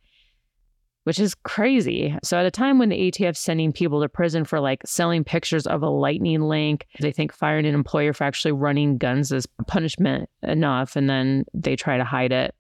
[1.08, 2.14] which is crazy.
[2.22, 5.66] So, at a time when the ATF's sending people to prison for like selling pictures
[5.66, 10.28] of a lightning link, they think firing an employer for actually running guns is punishment
[10.42, 12.54] enough, and then they try to hide it.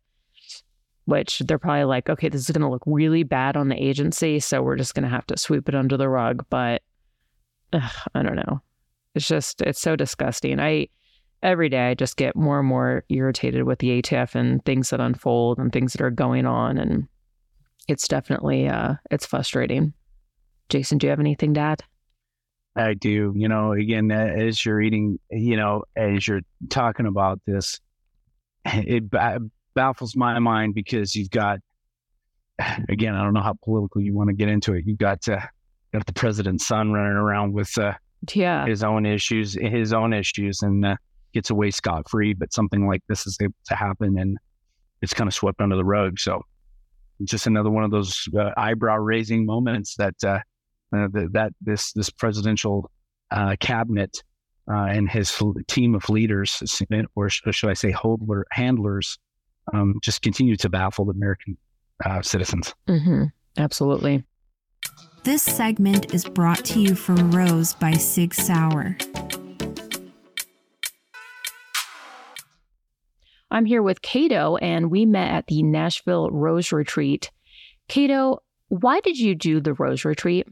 [1.04, 4.40] Which they're probably like, okay, this is going to look really bad on the agency,
[4.40, 6.46] so we're just going to have to sweep it under the rug.
[6.48, 6.80] But
[7.74, 8.62] ugh, I don't know.
[9.14, 10.58] It's just, it's so disgusting.
[10.58, 10.88] I,
[11.42, 15.00] every day, I just get more and more irritated with the ATF and things that
[15.00, 16.78] unfold and things that are going on.
[16.78, 17.08] And
[17.88, 19.94] it's definitely uh, it's frustrating.
[20.68, 21.82] Jason, do you have anything to add?
[22.76, 23.32] I do.
[23.34, 27.80] You know, again, as you're eating, you know, as you're talking about this,
[28.64, 29.04] it
[29.74, 31.58] baffles my mind because you've got,
[32.88, 34.84] again, I don't know how political you want to get into it.
[34.86, 35.40] You've got uh,
[35.92, 37.94] got the president's son running around with uh,
[38.34, 40.96] yeah his own issues, his own issues, and uh,
[41.32, 42.34] gets away scot free.
[42.34, 44.36] But something like this is able to happen, and
[45.00, 46.18] it's kind of swept under the rug.
[46.18, 46.42] So
[47.24, 50.38] just another one of those uh, eyebrow raising moments that uh,
[50.96, 52.90] uh, that this this presidential
[53.30, 54.22] uh, cabinet
[54.70, 56.62] uh, and his team of leaders,
[57.14, 59.18] or should I say, holder, handlers,
[59.72, 61.56] um, just continue to baffle the American
[62.04, 62.74] uh, citizens.
[62.86, 63.24] Mm-hmm.
[63.56, 64.24] Absolutely.
[65.24, 68.96] This segment is brought to you from Rose by Sig Sauer.
[73.50, 77.30] I'm here with Kato, and we met at the Nashville Rose Retreat.
[77.88, 80.46] Kato, why did you do the Rose Retreat?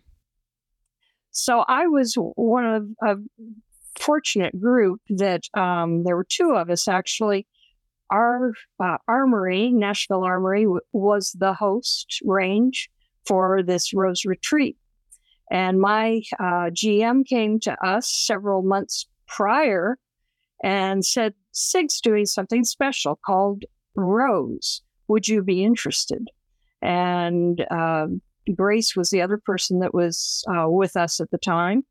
[1.30, 3.16] So I was one of a
[4.00, 7.46] fortunate group that um, there were two of us actually.
[8.10, 12.88] Our uh, armory, Nashville Armory, w- was the host range
[13.26, 14.76] for this Rose Retreat.
[15.50, 19.98] And my uh, GM came to us several months prior
[20.62, 24.82] and said, SIG's doing something special called Rose.
[25.08, 26.28] Would you be interested?
[26.82, 28.20] And um,
[28.54, 31.84] Grace was the other person that was uh, with us at the time.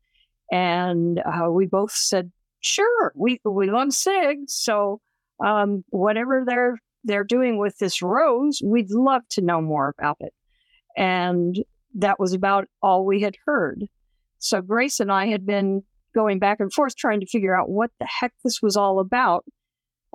[0.50, 4.38] And uh, we both said, sure, we, we love SIG.
[4.46, 5.00] So
[5.44, 10.32] um, whatever they're, they're doing with this rose, we'd love to know more about it.
[10.96, 11.56] And
[11.94, 13.84] that was about all we had heard.
[14.38, 15.82] So Grace and I had been
[16.16, 19.44] going back and forth trying to figure out what the heck this was all about.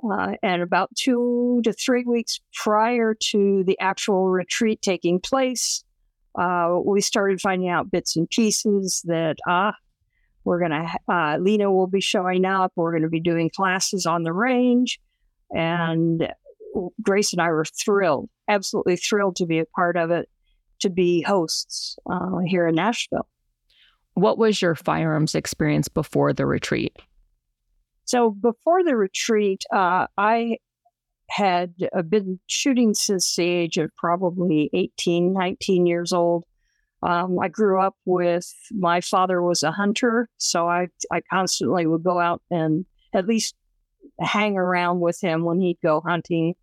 [0.04, 5.84] Uh, and about two to three weeks prior to the actual retreat taking place,
[6.36, 9.72] uh, we started finding out bits and pieces that, ah,
[10.44, 12.72] we're going to, uh, Lena will be showing up.
[12.74, 14.98] We're going to be doing classes on the range.
[15.50, 16.28] And
[17.00, 20.28] Grace and I were thrilled, absolutely thrilled to be a part of it,
[20.80, 23.28] to be hosts uh, here in Nashville.
[24.14, 26.96] What was your firearms experience before the retreat?
[28.04, 30.58] So before the retreat, uh, I
[31.30, 36.44] had uh, been shooting since the age of probably 18, 19 years old.
[37.02, 42.04] Um, I grew up with my father was a hunter, so I I constantly would
[42.04, 43.56] go out and at least
[44.20, 46.54] hang around with him when he'd go hunting.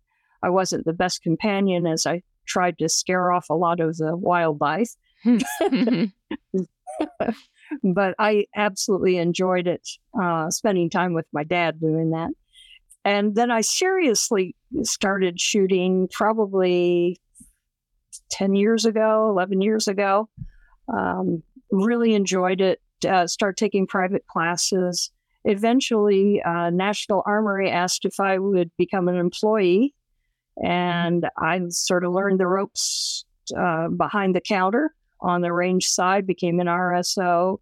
[0.42, 4.16] I wasn't the best companion as I tried to scare off a lot of the
[4.16, 4.94] wildlife.
[7.82, 9.86] but I absolutely enjoyed it,
[10.20, 12.30] uh, spending time with my dad doing that.
[13.04, 17.18] And then I seriously started shooting probably
[18.30, 20.28] 10 years ago, 11 years ago.
[20.92, 25.10] Um, really enjoyed it, uh, started taking private classes.
[25.44, 29.94] Eventually, uh, Nashville Armory asked if I would become an employee.
[30.62, 33.24] And I sort of learned the ropes
[33.56, 37.58] uh, behind the counter on the range side, became an RSO,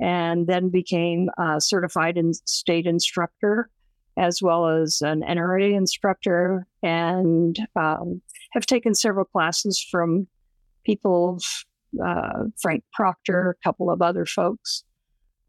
[0.00, 3.70] and then became a certified in state instructor
[4.16, 10.26] as well as an NRA instructor, and um, have taken several classes from
[10.84, 11.38] people,
[12.04, 14.84] uh, Frank Proctor, a couple of other folks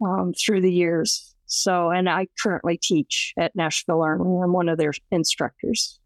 [0.05, 1.33] um, through the years.
[1.45, 4.43] So, and I currently teach at Nashville Armory.
[4.43, 5.99] I'm one of their instructors.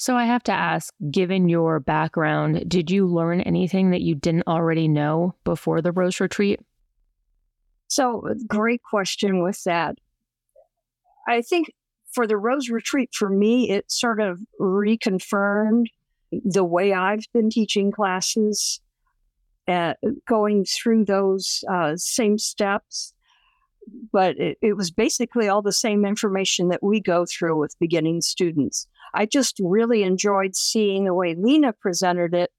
[0.00, 4.46] So I have to ask, given your background, did you learn anything that you didn't
[4.46, 6.58] already know before the Rose Retreat?
[7.86, 9.98] So, great question with that.
[11.28, 11.74] I think
[12.12, 15.88] for the Rose Retreat, for me, it sort of reconfirmed
[16.32, 18.80] the way I've been teaching classes,
[19.68, 19.92] uh,
[20.26, 23.12] going through those uh, same steps.
[24.12, 28.20] But it, it was basically all the same information that we go through with beginning
[28.20, 28.86] students.
[29.14, 32.50] I just really enjoyed seeing the way Lena presented it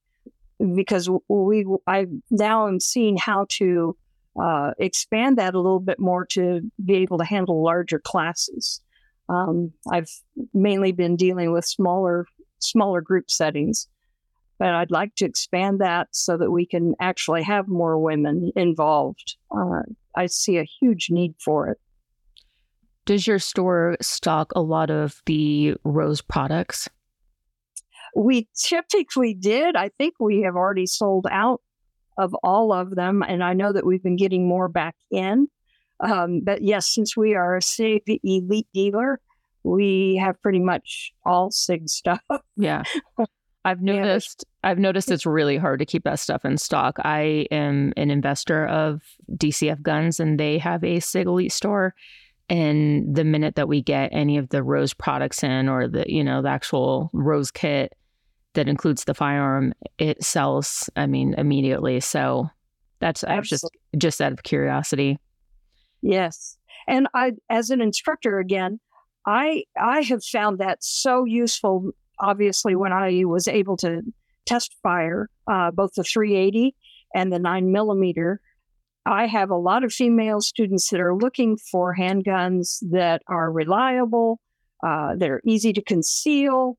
[0.75, 3.97] because we I now am seeing how to
[4.39, 8.81] uh, expand that a little bit more to be able to handle larger classes.
[9.29, 10.09] Um, I've
[10.53, 12.27] mainly been dealing with smaller
[12.59, 13.87] smaller group settings,
[14.59, 19.35] but I'd like to expand that so that we can actually have more women involved.
[19.49, 19.81] Uh,
[20.15, 21.77] I see a huge need for it.
[23.05, 26.87] Does your store stock a lot of the Rose products?
[28.15, 29.75] We typically did.
[29.75, 31.61] I think we have already sold out
[32.17, 35.47] of all of them, and I know that we've been getting more back in.
[36.01, 39.19] Um, but yes, since we are a SIG elite dealer,
[39.63, 42.21] we have pretty much all SIG stuff.
[42.57, 42.83] Yeah.
[43.63, 46.97] I've noticed I've noticed it's really hard to keep that stuff in stock.
[46.99, 49.01] I am an investor of
[49.35, 51.93] DCF guns and they have a SIG elite store
[52.49, 56.23] and the minute that we get any of the rose products in or the you
[56.23, 57.93] know the actual rose kit
[58.53, 61.99] that includes the firearm it sells i mean immediately.
[61.99, 62.49] So
[62.99, 65.19] that's i just just out of curiosity.
[66.01, 66.57] Yes.
[66.87, 68.79] And i as an instructor again
[69.27, 71.91] i i have found that so useful
[72.21, 74.01] obviously when i was able to
[74.45, 76.75] test fire uh, both the 380
[77.13, 78.41] and the 9 millimeter
[79.05, 84.39] I have a lot of female students that are looking for handguns that are reliable,
[84.85, 86.77] uh, that are easy to conceal,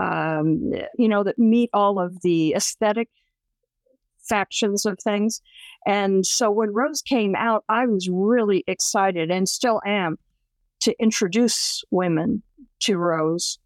[0.00, 3.08] um, you know, that meet all of the aesthetic
[4.28, 5.40] factions of things.
[5.86, 10.18] And so when Rose came out, I was really excited and still am
[10.80, 12.42] to introduce women
[12.80, 13.58] to Rose.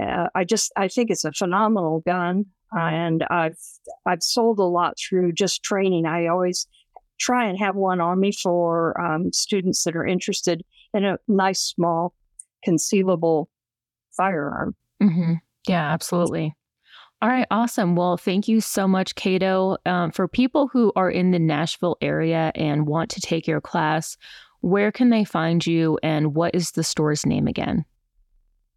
[0.00, 3.58] Uh, I just I think it's a phenomenal gun, and I've
[4.06, 6.06] I've sold a lot through just training.
[6.06, 6.66] I always
[7.18, 10.62] try and have one on me for um, students that are interested
[10.92, 12.14] in a nice, small,
[12.66, 13.46] concealable
[14.16, 14.74] firearm.
[15.02, 15.34] Mm-hmm.
[15.68, 16.54] Yeah, absolutely.
[17.20, 17.94] All right, awesome.
[17.94, 19.76] Well, thank you so much, Kato.
[19.86, 24.16] Um, for people who are in the Nashville area and want to take your class,
[24.62, 27.84] Where can they find you and what is the store's name again?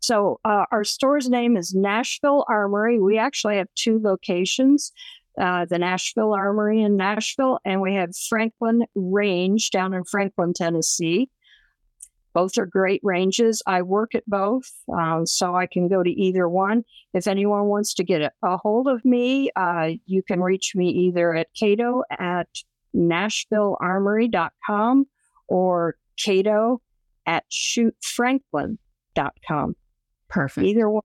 [0.06, 3.00] So, uh, our store's name is Nashville Armory.
[3.00, 4.92] We actually have two locations
[5.42, 11.32] uh, the Nashville Armory in Nashville, and we have Franklin Range down in Franklin, Tennessee.
[12.34, 13.62] Both are great ranges.
[13.66, 16.84] I work at both, um, so I can go to either one.
[17.14, 20.90] If anyone wants to get a, a hold of me, uh, you can reach me
[20.90, 22.48] either at Kato at
[22.96, 25.08] NashvilleArmory.com
[25.48, 26.82] or Kato
[27.26, 29.76] at ShootFranklin.com.
[30.28, 30.66] Perfect.
[30.66, 31.04] Either one.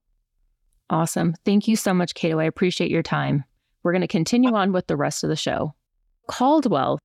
[0.89, 1.35] Awesome.
[1.45, 2.39] Thank you so much, Kato.
[2.39, 3.45] I appreciate your time.
[3.83, 5.73] We're going to continue on with the rest of the show.
[6.27, 6.99] Caldwell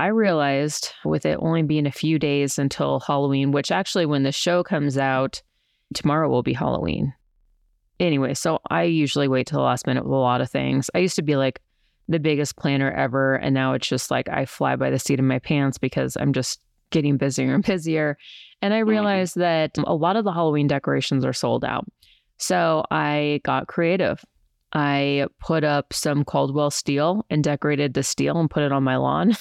[0.00, 4.32] I realized with it only being a few days until Halloween, which actually, when the
[4.32, 5.42] show comes out,
[5.92, 7.12] tomorrow will be Halloween.
[8.00, 10.90] Anyway, so I usually wait till the last minute with a lot of things.
[10.94, 11.60] I used to be like
[12.08, 15.26] the biggest planner ever, and now it's just like I fly by the seat of
[15.26, 18.16] my pants because I'm just getting busier and busier.
[18.62, 21.86] And I realized that a lot of the Halloween decorations are sold out.
[22.38, 24.24] So I got creative.
[24.72, 28.96] I put up some Caldwell steel and decorated the steel and put it on my
[28.96, 29.36] lawn,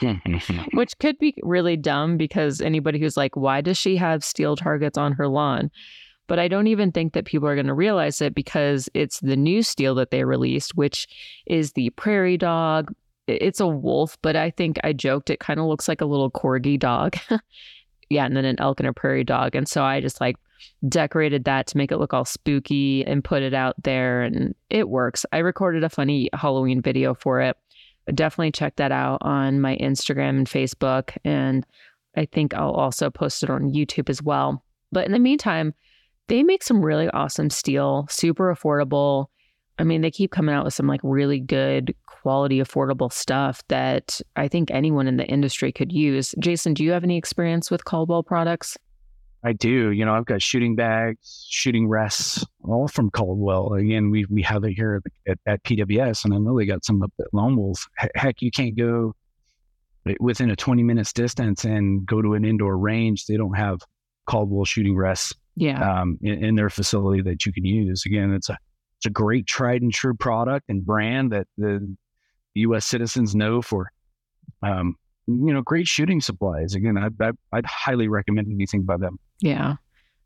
[0.74, 4.98] which could be really dumb because anybody who's like, why does she have steel targets
[4.98, 5.70] on her lawn?
[6.26, 9.36] But I don't even think that people are going to realize it because it's the
[9.36, 11.06] new steel that they released, which
[11.46, 12.92] is the prairie dog.
[13.26, 16.30] It's a wolf, but I think I joked it kind of looks like a little
[16.30, 17.16] corgi dog.
[18.10, 19.54] yeah, and then an elk and a prairie dog.
[19.54, 20.36] And so I just like
[20.88, 24.88] decorated that to make it look all spooky and put it out there and it
[24.88, 25.26] works.
[25.32, 27.56] I recorded a funny Halloween video for it.
[28.14, 31.66] Definitely check that out on my Instagram and Facebook and
[32.16, 34.62] I think I'll also post it on YouTube as well.
[34.92, 35.74] But in the meantime,
[36.28, 39.26] they make some really awesome steel, super affordable.
[39.78, 44.20] I mean, they keep coming out with some like really good quality, affordable stuff that
[44.34, 46.34] I think anyone in the industry could use.
[46.38, 48.76] Jason, do you have any experience with Caldwell products?
[49.44, 49.92] I do.
[49.92, 53.74] You know, I've got shooting bags, shooting rests, all from Caldwell.
[53.74, 57.02] Again, we we have it here at, at PWS, and I know they got some
[57.02, 57.86] up at Lone Wolf.
[58.16, 59.14] Heck, you can't go
[60.18, 63.26] within a 20 minutes distance and go to an indoor range.
[63.26, 63.80] They don't have
[64.26, 66.00] Caldwell shooting rests yeah.
[66.00, 68.04] um, in, in, their facility that you can use.
[68.06, 68.58] Again, it's a
[68.98, 71.96] it's a great tried and true product and brand that the
[72.54, 72.86] U.S.
[72.86, 73.90] citizens know for
[74.62, 74.96] um,
[75.26, 76.74] you know, great shooting supplies.
[76.74, 79.18] Again, I, I, I'd highly recommend anything by them.
[79.40, 79.76] Yeah.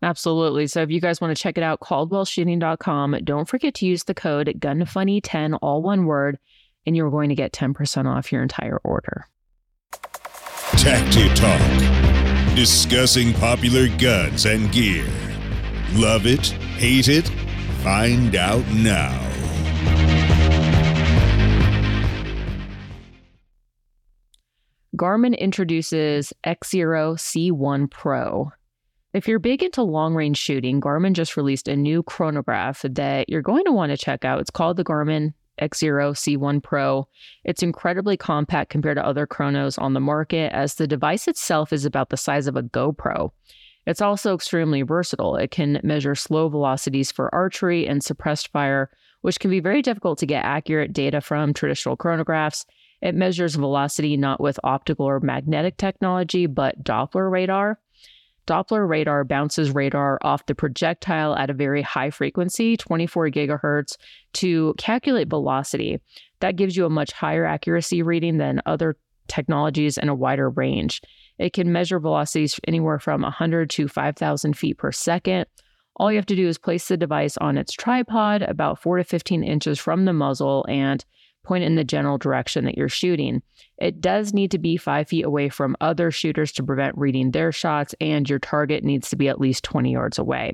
[0.02, 0.66] Absolutely.
[0.66, 3.18] So if you guys want to check it out, caldwellshooting.com.
[3.24, 6.38] Don't forget to use the code GUNFUNNY10, all one word,
[6.86, 9.26] and you're going to get 10% off your entire order.
[10.80, 15.04] Tacti Talk, discussing popular guns and gear.
[15.92, 16.46] Love it?
[16.78, 17.28] Hate it?
[17.82, 19.12] Find out now.
[24.96, 28.50] Garmin introduces Xero C1 Pro.
[29.12, 33.42] If you're big into long range shooting, Garmin just released a new chronograph that you're
[33.42, 34.40] going to want to check out.
[34.40, 37.06] It's called the Garmin Xero C1 Pro.
[37.44, 41.84] It's incredibly compact compared to other chronos on the market, as the device itself is
[41.84, 43.30] about the size of a GoPro.
[43.86, 45.36] It's also extremely versatile.
[45.36, 48.90] It can measure slow velocities for archery and suppressed fire,
[49.22, 52.66] which can be very difficult to get accurate data from traditional chronographs.
[53.02, 57.78] It measures velocity not with optical or magnetic technology, but Doppler radar.
[58.47, 63.97] Doppler radar bounces radar off the projectile at a very high frequency, 24 gigahertz,
[64.34, 66.01] to calculate velocity.
[66.41, 68.97] That gives you a much higher accuracy reading than other
[69.28, 71.01] technologies and a wider range.
[71.38, 75.47] It can measure velocities anywhere from 100 to 5,000 feet per second.
[75.97, 79.05] All you have to do is place the device on its tripod about 4 to
[79.05, 81.05] 15 inches from the muzzle and
[81.51, 83.42] point in the general direction that you're shooting.
[83.78, 87.51] It does need to be five feet away from other shooters to prevent reading their
[87.51, 90.53] shots, and your target needs to be at least 20 yards away.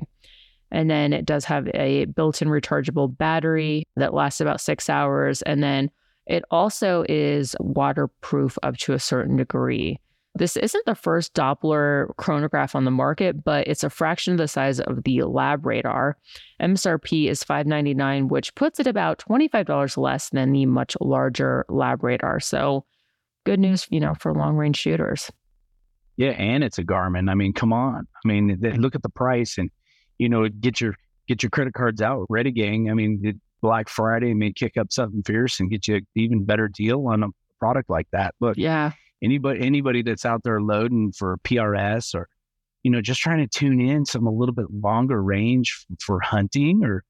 [0.71, 5.43] And then it does have a built in rechargeable battery that lasts about six hours.
[5.43, 5.91] And then
[6.25, 9.99] it also is waterproof up to a certain degree.
[10.37, 14.47] This isn't the first Doppler chronograph on the market, but it's a fraction of the
[14.47, 16.13] size of the LabRadar.
[16.61, 22.41] MSRP is 599, which puts it about $25 less than the much larger LabRadar.
[22.41, 22.85] So
[23.45, 25.31] good news, you know, for long range shooters.
[26.17, 27.29] Yeah, and it's a Garmin.
[27.29, 28.07] I mean, come on.
[28.25, 29.69] I mean, look at the price and
[30.17, 30.95] you know, get your
[31.27, 32.89] get your credit cards out, ready gang.
[32.89, 36.67] I mean, Black Friday may kick up something fierce and get you an even better
[36.67, 37.27] deal on a
[37.59, 38.33] product like that.
[38.39, 38.91] Look, yeah,
[39.23, 42.27] anybody anybody that's out there loading for PRS or
[42.83, 46.85] you know, just trying to tune in some a little bit longer range for hunting
[46.85, 47.03] or,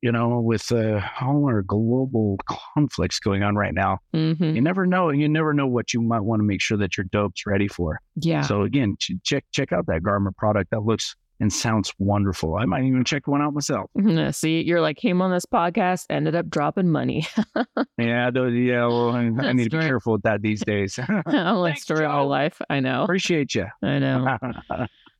[0.00, 2.38] you know, with uh, all our global
[2.74, 5.10] conflicts going on right now, hmm you never know.
[5.10, 8.00] You never know what you might want to make sure that your dope's ready for.
[8.16, 8.40] Yeah.
[8.42, 10.70] So again, ch- check check out that Garmin product.
[10.72, 12.56] That looks and sounds wonderful.
[12.56, 13.90] I might even check one out myself.
[14.02, 17.26] Yeah, See, you're like came on this podcast, ended up dropping money.
[17.98, 18.86] Yeah, those, yeah.
[18.86, 20.98] Well, I, I need to be careful with that these days.
[21.26, 22.60] I'm like story my life.
[22.68, 23.04] I know.
[23.04, 23.66] Appreciate you.
[23.82, 24.36] I know.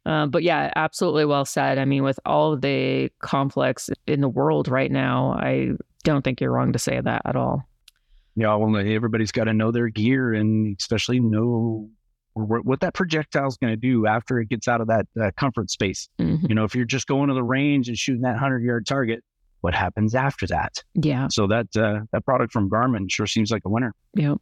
[0.05, 1.79] Uh, but yeah, absolutely well said.
[1.79, 5.71] I mean, with all the conflicts in the world right now, I
[6.05, 7.67] don't think you're wrong to say that at all.
[8.37, 11.89] yeah, well, everybody's got to know their gear and especially know
[12.37, 15.31] wh- what that projectile is going to do after it gets out of that uh,
[15.37, 16.09] comfort space.
[16.21, 16.49] Mhm.
[16.49, 19.25] You know, if you're just going to the range and shooting that hundred yard target,
[19.63, 20.85] what happens after that?
[20.95, 21.29] Yeah.
[21.31, 23.93] So that uh, that product from Garmin sure seems like a winner.
[24.15, 24.39] Yep.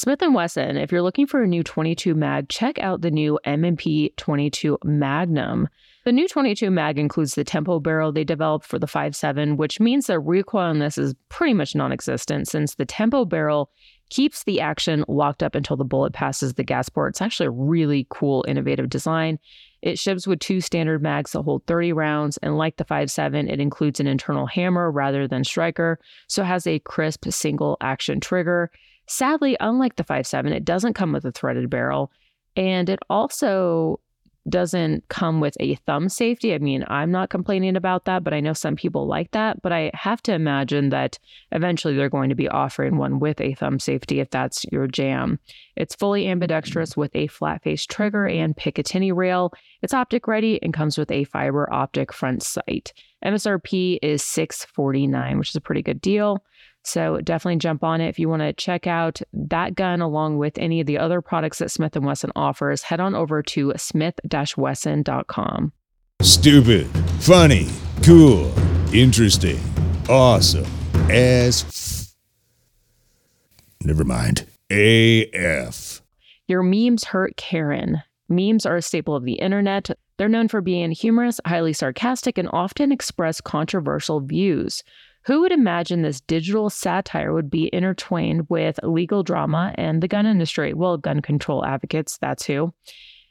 [0.00, 3.38] Smith & Wesson, if you're looking for a new 22 mag, check out the new
[3.44, 5.68] M&P 22 Magnum.
[6.06, 10.06] The new 22 mag includes the tempo barrel they developed for the 5.7, which means
[10.06, 13.68] the recoil on this is pretty much non-existent since the tempo barrel
[14.08, 17.10] keeps the action locked up until the bullet passes the gas port.
[17.10, 19.38] It's actually a really cool, innovative design.
[19.82, 23.60] It ships with two standard mags that hold 30 rounds, and like the 5.7, it
[23.60, 28.70] includes an internal hammer rather than striker, so it has a crisp single action trigger.
[29.10, 32.12] Sadly, unlike the 5.7, it doesn't come with a threaded barrel,
[32.54, 33.98] and it also
[34.48, 36.54] doesn't come with a thumb safety.
[36.54, 39.62] I mean, I'm not complaining about that, but I know some people like that.
[39.62, 41.18] But I have to imagine that
[41.50, 45.40] eventually they're going to be offering one with a thumb safety if that's your jam.
[45.76, 49.52] It's fully ambidextrous with a flat face trigger and Picatinny rail.
[49.82, 52.92] It's optic ready and comes with a fiber optic front sight.
[53.24, 56.44] MSRP is 649, which is a pretty good deal.
[56.82, 60.56] So definitely jump on it if you want to check out that gun along with
[60.58, 62.82] any of the other products that Smith & Wesson offers.
[62.82, 65.72] Head on over to smith-wesson.com.
[66.22, 66.86] Stupid,
[67.20, 67.68] funny,
[68.02, 68.52] cool,
[68.94, 69.58] interesting,
[70.08, 70.66] awesome,
[71.10, 72.00] as f-
[73.82, 74.46] Never mind.
[74.70, 76.02] AF.
[76.46, 78.02] Your memes hurt Karen.
[78.28, 79.90] Memes are a staple of the internet.
[80.18, 84.82] They're known for being humorous, highly sarcastic, and often express controversial views.
[85.24, 90.26] Who would imagine this digital satire would be intertwined with legal drama and the gun
[90.26, 90.72] industry?
[90.72, 92.72] Well, gun control advocates, that's who.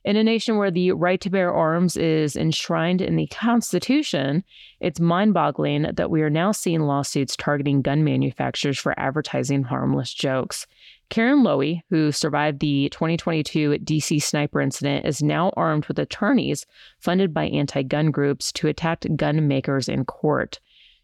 [0.06, 4.46] In a nation where the right to bear arms is enshrined in the Constitution,
[4.80, 10.14] it's mind boggling that we are now seeing lawsuits targeting gun manufacturers for advertising harmless
[10.14, 10.68] jokes.
[11.10, 16.66] Karen Lowy, who survived the 2022 DC sniper incident, is now armed with attorneys
[17.00, 20.60] funded by anti gun groups to attack gun makers in court.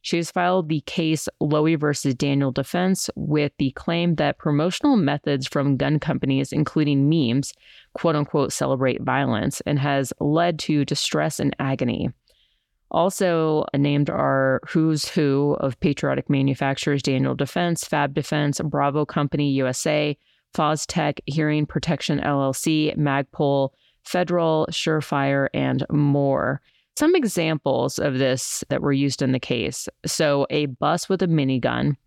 [0.05, 5.47] She has filed the case Lowy versus Daniel defense with the claim that promotional methods
[5.47, 7.53] from gun companies, including memes,
[7.93, 12.11] quote unquote, celebrate violence and has led to distress and agony.
[12.91, 20.15] Also named are Who's Who of patriotic manufacturers Daniel Defense, Fab Defense, Bravo Company USA,
[20.53, 23.71] FosTech, Hearing Protection LLC, Magpul,
[24.03, 26.61] Federal, Surefire, and more.
[26.97, 29.89] Some examples of this that were used in the case.
[30.05, 31.97] So, a bus with a minigun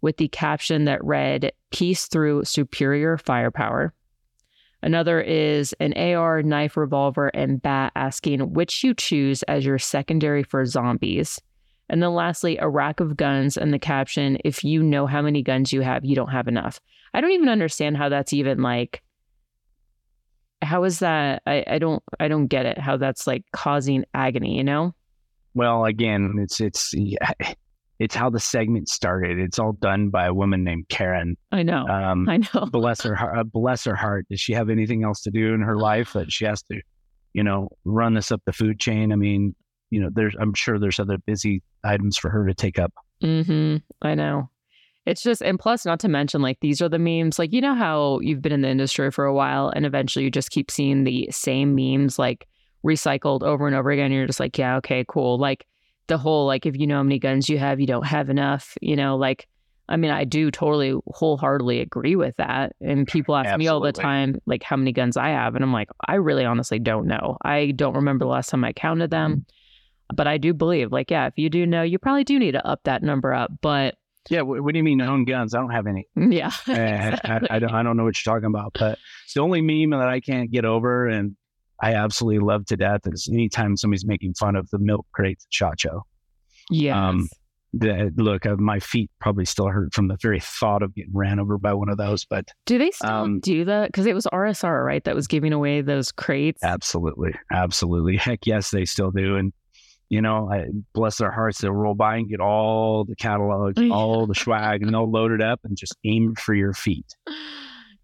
[0.00, 3.94] with the caption that read, Peace through superior firepower.
[4.82, 10.42] Another is an AR, knife, revolver, and bat asking which you choose as your secondary
[10.42, 11.40] for zombies.
[11.88, 15.42] And then lastly, a rack of guns and the caption, if you know how many
[15.42, 16.80] guns you have, you don't have enough.
[17.14, 19.02] I don't even understand how that's even like
[20.62, 24.56] how is that I, I don't I don't get it how that's like causing agony,
[24.56, 24.94] you know?
[25.54, 27.32] Well, again, it's it's yeah,
[27.98, 29.38] it's how the segment started.
[29.38, 31.36] It's all done by a woman named Karen.
[31.52, 31.86] I know.
[31.86, 32.66] Um, I know.
[32.66, 33.38] bless her heart.
[33.38, 34.26] uh, Bless her heart.
[34.30, 36.80] Does she have anything else to do in her life that she has to,
[37.32, 39.12] you know, run this up the food chain?
[39.12, 39.54] I mean,
[39.90, 42.92] you know, there's I'm sure there's other busy items for her to take up.
[43.22, 43.76] Mm-hmm.
[44.00, 44.48] I know.
[45.04, 47.38] It's just, and plus, not to mention, like, these are the memes.
[47.38, 50.30] Like, you know how you've been in the industry for a while and eventually you
[50.30, 52.46] just keep seeing the same memes, like,
[52.84, 54.06] recycled over and over again.
[54.06, 55.38] And you're just like, yeah, okay, cool.
[55.38, 55.66] Like,
[56.06, 58.76] the whole, like, if you know how many guns you have, you don't have enough,
[58.80, 59.48] you know, like,
[59.88, 62.74] I mean, I do totally wholeheartedly agree with that.
[62.80, 65.56] And people ask me all the time, like, how many guns I have.
[65.56, 67.36] And I'm like, I really honestly don't know.
[67.42, 69.44] I don't remember the last time I counted them.
[70.14, 72.66] But I do believe, like, yeah, if you do know, you probably do need to
[72.66, 73.50] up that number up.
[73.60, 73.96] But
[74.30, 74.42] Yeah.
[74.42, 75.54] What, what do you mean own guns?
[75.54, 76.06] I don't have any.
[76.16, 76.50] yeah.
[76.68, 78.76] Eh, I, I, don't I don't know what you're talking about.
[78.78, 81.36] But it's the only meme that I can't get over, and
[81.82, 85.52] I absolutely love to death is anytime somebody's making fun of the milk crates at
[85.52, 86.04] Shot Show.
[86.70, 87.08] Yeah.
[87.08, 87.28] Um,
[87.74, 91.40] the, look, uh, my feet probably still hurt from the very thought of getting ran
[91.40, 93.88] over by one of those, but do they still um, do that?
[93.88, 95.02] Because it was RSR, right?
[95.04, 96.62] That was giving away those crates.
[96.62, 98.16] absolutely, absolutely.
[98.16, 99.36] Heck yes, they still do.
[99.36, 99.52] And,
[100.12, 103.94] you know, I, bless their hearts, they'll roll by and get all the catalog, Yeah.
[103.94, 107.16] all the swag, and they'll load it up and just aim for your feet.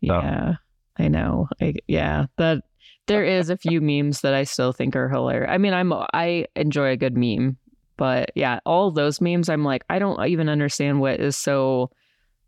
[0.00, 0.54] Yeah,
[0.96, 1.48] I know.
[1.60, 2.62] I, yeah, that
[3.08, 5.50] there is a few memes that I still think are hilarious.
[5.52, 7.56] I mean, I'm I enjoy a good meme,
[7.96, 11.90] but yeah, all those memes, I'm like, I don't even understand what is so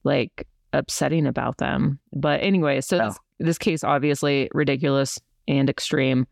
[0.05, 1.99] like upsetting about them.
[2.13, 3.07] But anyway, so Oh.
[3.09, 6.29] this, this case obviously ridiculous and extreme.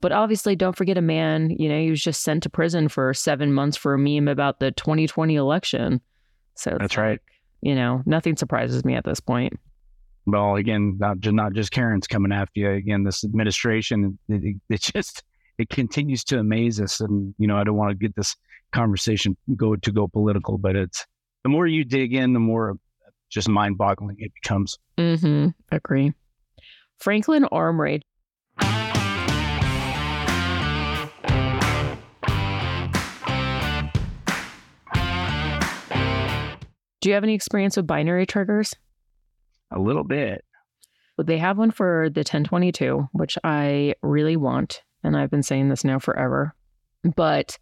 [0.00, 1.50] But obviously, don't forget a man.
[1.50, 4.60] You know, he was just sent to prison for seven months for a meme about
[4.60, 6.00] the 2020 election.
[6.54, 7.20] So That's right.
[7.60, 9.58] You know, nothing surprises me at this point.
[10.26, 12.70] Well, again, not just, not just Karen's coming after you.
[12.70, 15.24] Again, this administration, it, it, just
[15.56, 17.00] it continues to amaze us.
[17.00, 18.36] And you know, I don't want to get this
[18.72, 21.06] conversation go to go political, but it's
[21.44, 22.76] the more you dig in, the more
[23.30, 24.78] just mind-boggling it becomes.
[24.98, 25.48] Mm-hmm.
[25.72, 26.12] Agree.
[26.98, 28.02] Franklin Armory.
[37.00, 38.74] Do you have any experience with binary triggers?
[39.70, 40.44] A little bit.
[41.16, 44.82] Well, They have one for the 1022, which I really want.
[45.04, 46.54] And I've been saying this now forever.
[47.16, 47.58] But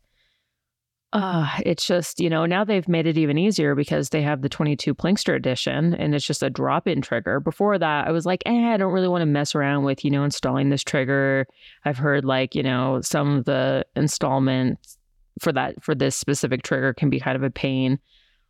[1.12, 4.48] uh, it's just, you know, now they've made it even easier because they have the
[4.48, 7.40] 22 Plinkster edition and it's just a drop in trigger.
[7.40, 10.10] Before that, I was like, eh, I don't really want to mess around with, you
[10.10, 11.46] know, installing this trigger.
[11.84, 14.98] I've heard like, you know, some of the installments
[15.40, 17.98] for that, for this specific trigger can be kind of a pain.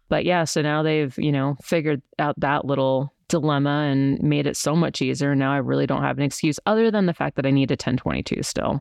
[0.09, 4.57] But yeah, so now they've, you know, figured out that little dilemma and made it
[4.57, 5.35] so much easier.
[5.35, 7.75] Now I really don't have an excuse other than the fact that I need a
[7.75, 8.81] 1022 still.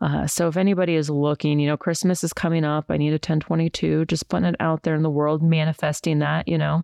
[0.00, 2.86] Uh, so if anybody is looking, you know, Christmas is coming up.
[2.88, 4.06] I need a 1022.
[4.06, 6.82] Just putting it out there in the world, manifesting that, you know.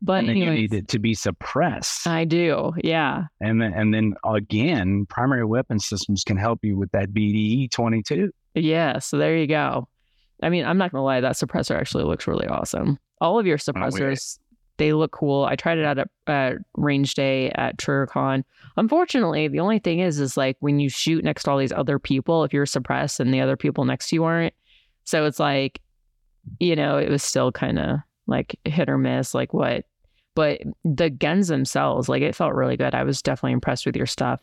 [0.00, 2.06] But and then you need it to be suppressed.
[2.06, 2.72] I do.
[2.82, 3.24] Yeah.
[3.40, 8.30] and then, and then again, primary weapon systems can help you with that BDE 22.
[8.54, 8.98] Yeah.
[8.98, 9.88] So there you go.
[10.42, 12.98] I mean, I'm not gonna lie, that suppressor actually looks really awesome.
[13.20, 14.38] All of your suppressors,
[14.76, 15.44] they look cool.
[15.44, 18.42] I tried it out at uh, range day at TriggerCon.
[18.76, 21.98] Unfortunately, the only thing is, is like when you shoot next to all these other
[21.98, 24.54] people, if you're suppressed and the other people next to you aren't,
[25.04, 25.80] so it's like,
[26.58, 29.84] you know, it was still kind of like hit or miss, like what.
[30.34, 32.94] But the guns themselves, like it felt really good.
[32.94, 34.42] I was definitely impressed with your stuff.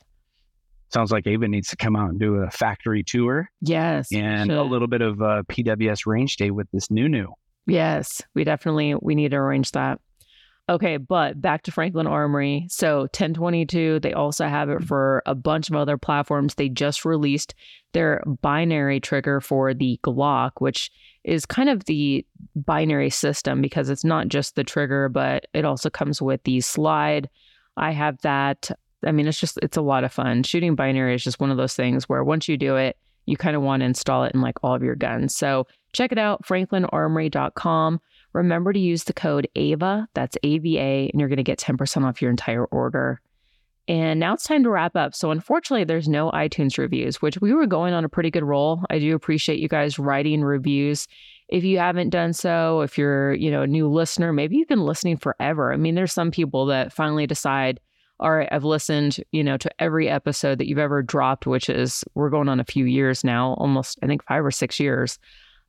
[0.94, 4.64] Sounds like Ava needs to come out and do a factory tour Yes, and a
[4.64, 7.34] little bit of uh, PWS range day with this new new.
[7.68, 10.00] Yes, we definitely we need to arrange that.
[10.70, 12.66] Okay, but back to Franklin Armory.
[12.70, 16.56] So 1022, they also have it for a bunch of other platforms.
[16.56, 17.56] They just released
[17.94, 20.90] their binary trigger for the Glock, which
[21.24, 22.26] is kind of the
[22.56, 27.30] binary system because it's not just the trigger, but it also comes with the slide.
[27.76, 28.72] I have that.
[29.06, 30.44] I mean, it's just it's a lot of fun.
[30.44, 33.56] Shooting binary is just one of those things where once you do it, you kind
[33.56, 35.36] of want to install it in like all of your guns.
[35.36, 38.02] So check it out, franklinarmory.com.
[38.34, 42.22] Remember to use the code AVA, that's AVA, and you're going to get 10% off
[42.22, 43.22] your entire order.
[43.88, 45.14] And now it's time to wrap up.
[45.14, 48.84] So, unfortunately, there's no iTunes reviews, which we were going on a pretty good roll.
[48.90, 51.08] I do appreciate you guys writing reviews.
[51.50, 54.86] If you haven't done so, if you're, you know, a new listener, maybe you've been
[54.86, 55.74] listening forever.
[55.74, 57.82] I mean, there's some people that finally decide,
[58.22, 62.04] all right, I've listened, you know, to every episode that you've ever dropped, which is
[62.14, 65.18] we're going on a few years now, almost I think five or six years.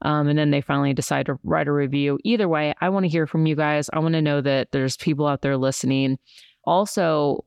[0.03, 2.19] Um, and then they finally decide to write a review.
[2.25, 3.89] Either way, I want to hear from you guys.
[3.93, 6.19] I want to know that there's people out there listening.
[6.65, 7.45] Also,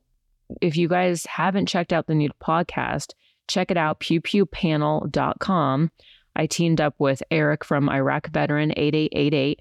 [0.60, 3.12] if you guys haven't checked out the new podcast,
[3.46, 5.90] check it out, pewpewpanel.com.
[6.34, 9.60] I teamed up with Eric from Iraq Veteran 8888.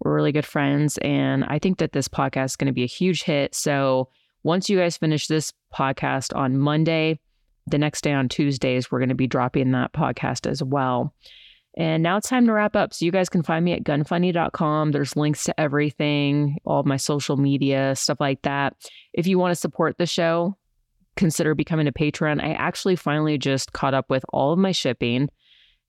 [0.00, 0.98] We're really good friends.
[0.98, 3.54] And I think that this podcast is going to be a huge hit.
[3.54, 4.08] So
[4.42, 7.20] once you guys finish this podcast on Monday,
[7.66, 11.14] the next day on Tuesdays, we're going to be dropping that podcast as well.
[11.76, 12.92] And now it's time to wrap up.
[12.92, 14.92] So you guys can find me at gunfunny.com.
[14.92, 18.74] There's links to everything, all my social media, stuff like that.
[19.14, 20.56] If you want to support the show,
[21.16, 22.40] consider becoming a patron.
[22.40, 25.30] I actually finally just caught up with all of my shipping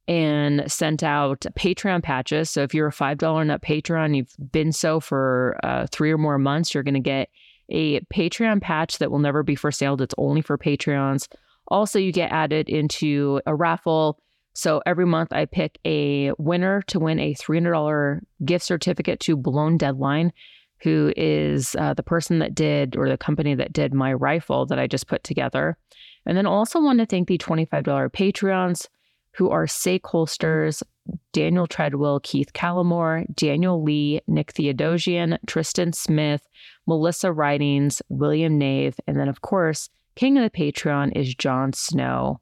[0.07, 2.49] and sent out Patreon patches.
[2.49, 6.37] So if you're a $5 and up you've been so for uh, three or more
[6.37, 7.29] months, you're going to get
[7.69, 10.01] a Patreon patch that will never be for sale.
[10.01, 11.27] It's only for Patreons.
[11.67, 14.19] Also, you get added into a raffle.
[14.53, 19.77] So every month I pick a winner to win a $300 gift certificate to Blown
[19.77, 20.31] Deadline,
[20.81, 24.79] who is uh, the person that did or the company that did my rifle that
[24.79, 25.77] I just put together.
[26.25, 28.87] And then also want to thank the $25 Patreons
[29.31, 30.83] who are Sake Holsters,
[31.31, 36.47] Daniel Treadwell, Keith Callamore, Daniel Lee, Nick Theodosian, Tristan Smith,
[36.87, 42.39] Melissa Writings, William Nave, and then, of course, King of the Patreon is Jon Snow.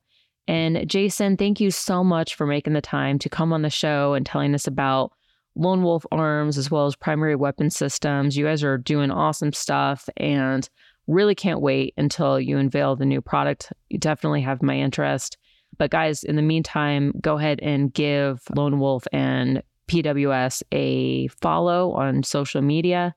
[0.47, 4.14] And Jason, thank you so much for making the time to come on the show
[4.14, 5.14] and telling us about
[5.55, 8.36] Lone Wolf Arms as well as primary weapon systems.
[8.36, 10.68] You guys are doing awesome stuff and
[11.07, 13.72] really can't wait until you unveil the new product.
[13.89, 15.38] You definitely have my interest.
[15.78, 21.92] But guys, in the meantime, go ahead and give Lone Wolf and PWS a follow
[21.94, 23.14] on social media.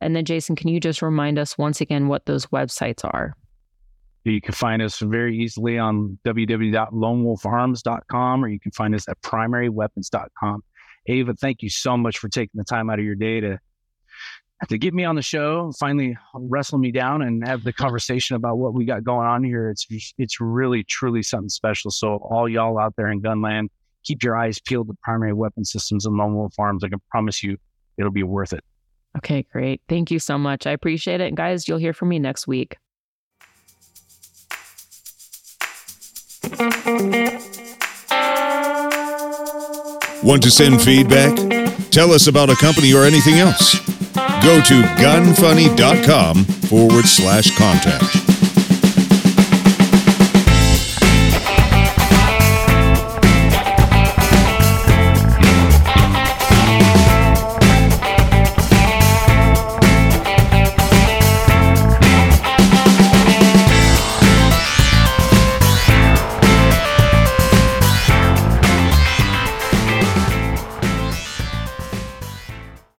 [0.00, 3.36] And then, Jason, can you just remind us once again what those websites are?
[4.24, 10.62] You can find us very easily on www.lonewolfarms.com or you can find us at primaryweapons.com.
[11.06, 13.58] Ava, thank you so much for taking the time out of your day to
[14.68, 18.58] to get me on the show, finally wrestle me down and have the conversation about
[18.58, 19.70] what we got going on here.
[19.70, 19.86] It's
[20.18, 21.90] it's really truly something special.
[21.90, 23.68] So all y'all out there in gunland,
[24.04, 26.84] keep your eyes peeled to primary weapon systems and lone wolf arms.
[26.84, 27.56] I can promise you
[27.98, 28.64] it'll be worth it.
[29.18, 29.82] Okay, great.
[29.88, 30.66] Thank you so much.
[30.66, 31.28] I appreciate it.
[31.28, 32.76] And guys, you'll hear from me next week.
[40.22, 41.36] Want to send feedback?
[41.90, 43.91] Tell us about a company or anything else.
[44.42, 48.31] Go to gunfunny.com forward slash contact.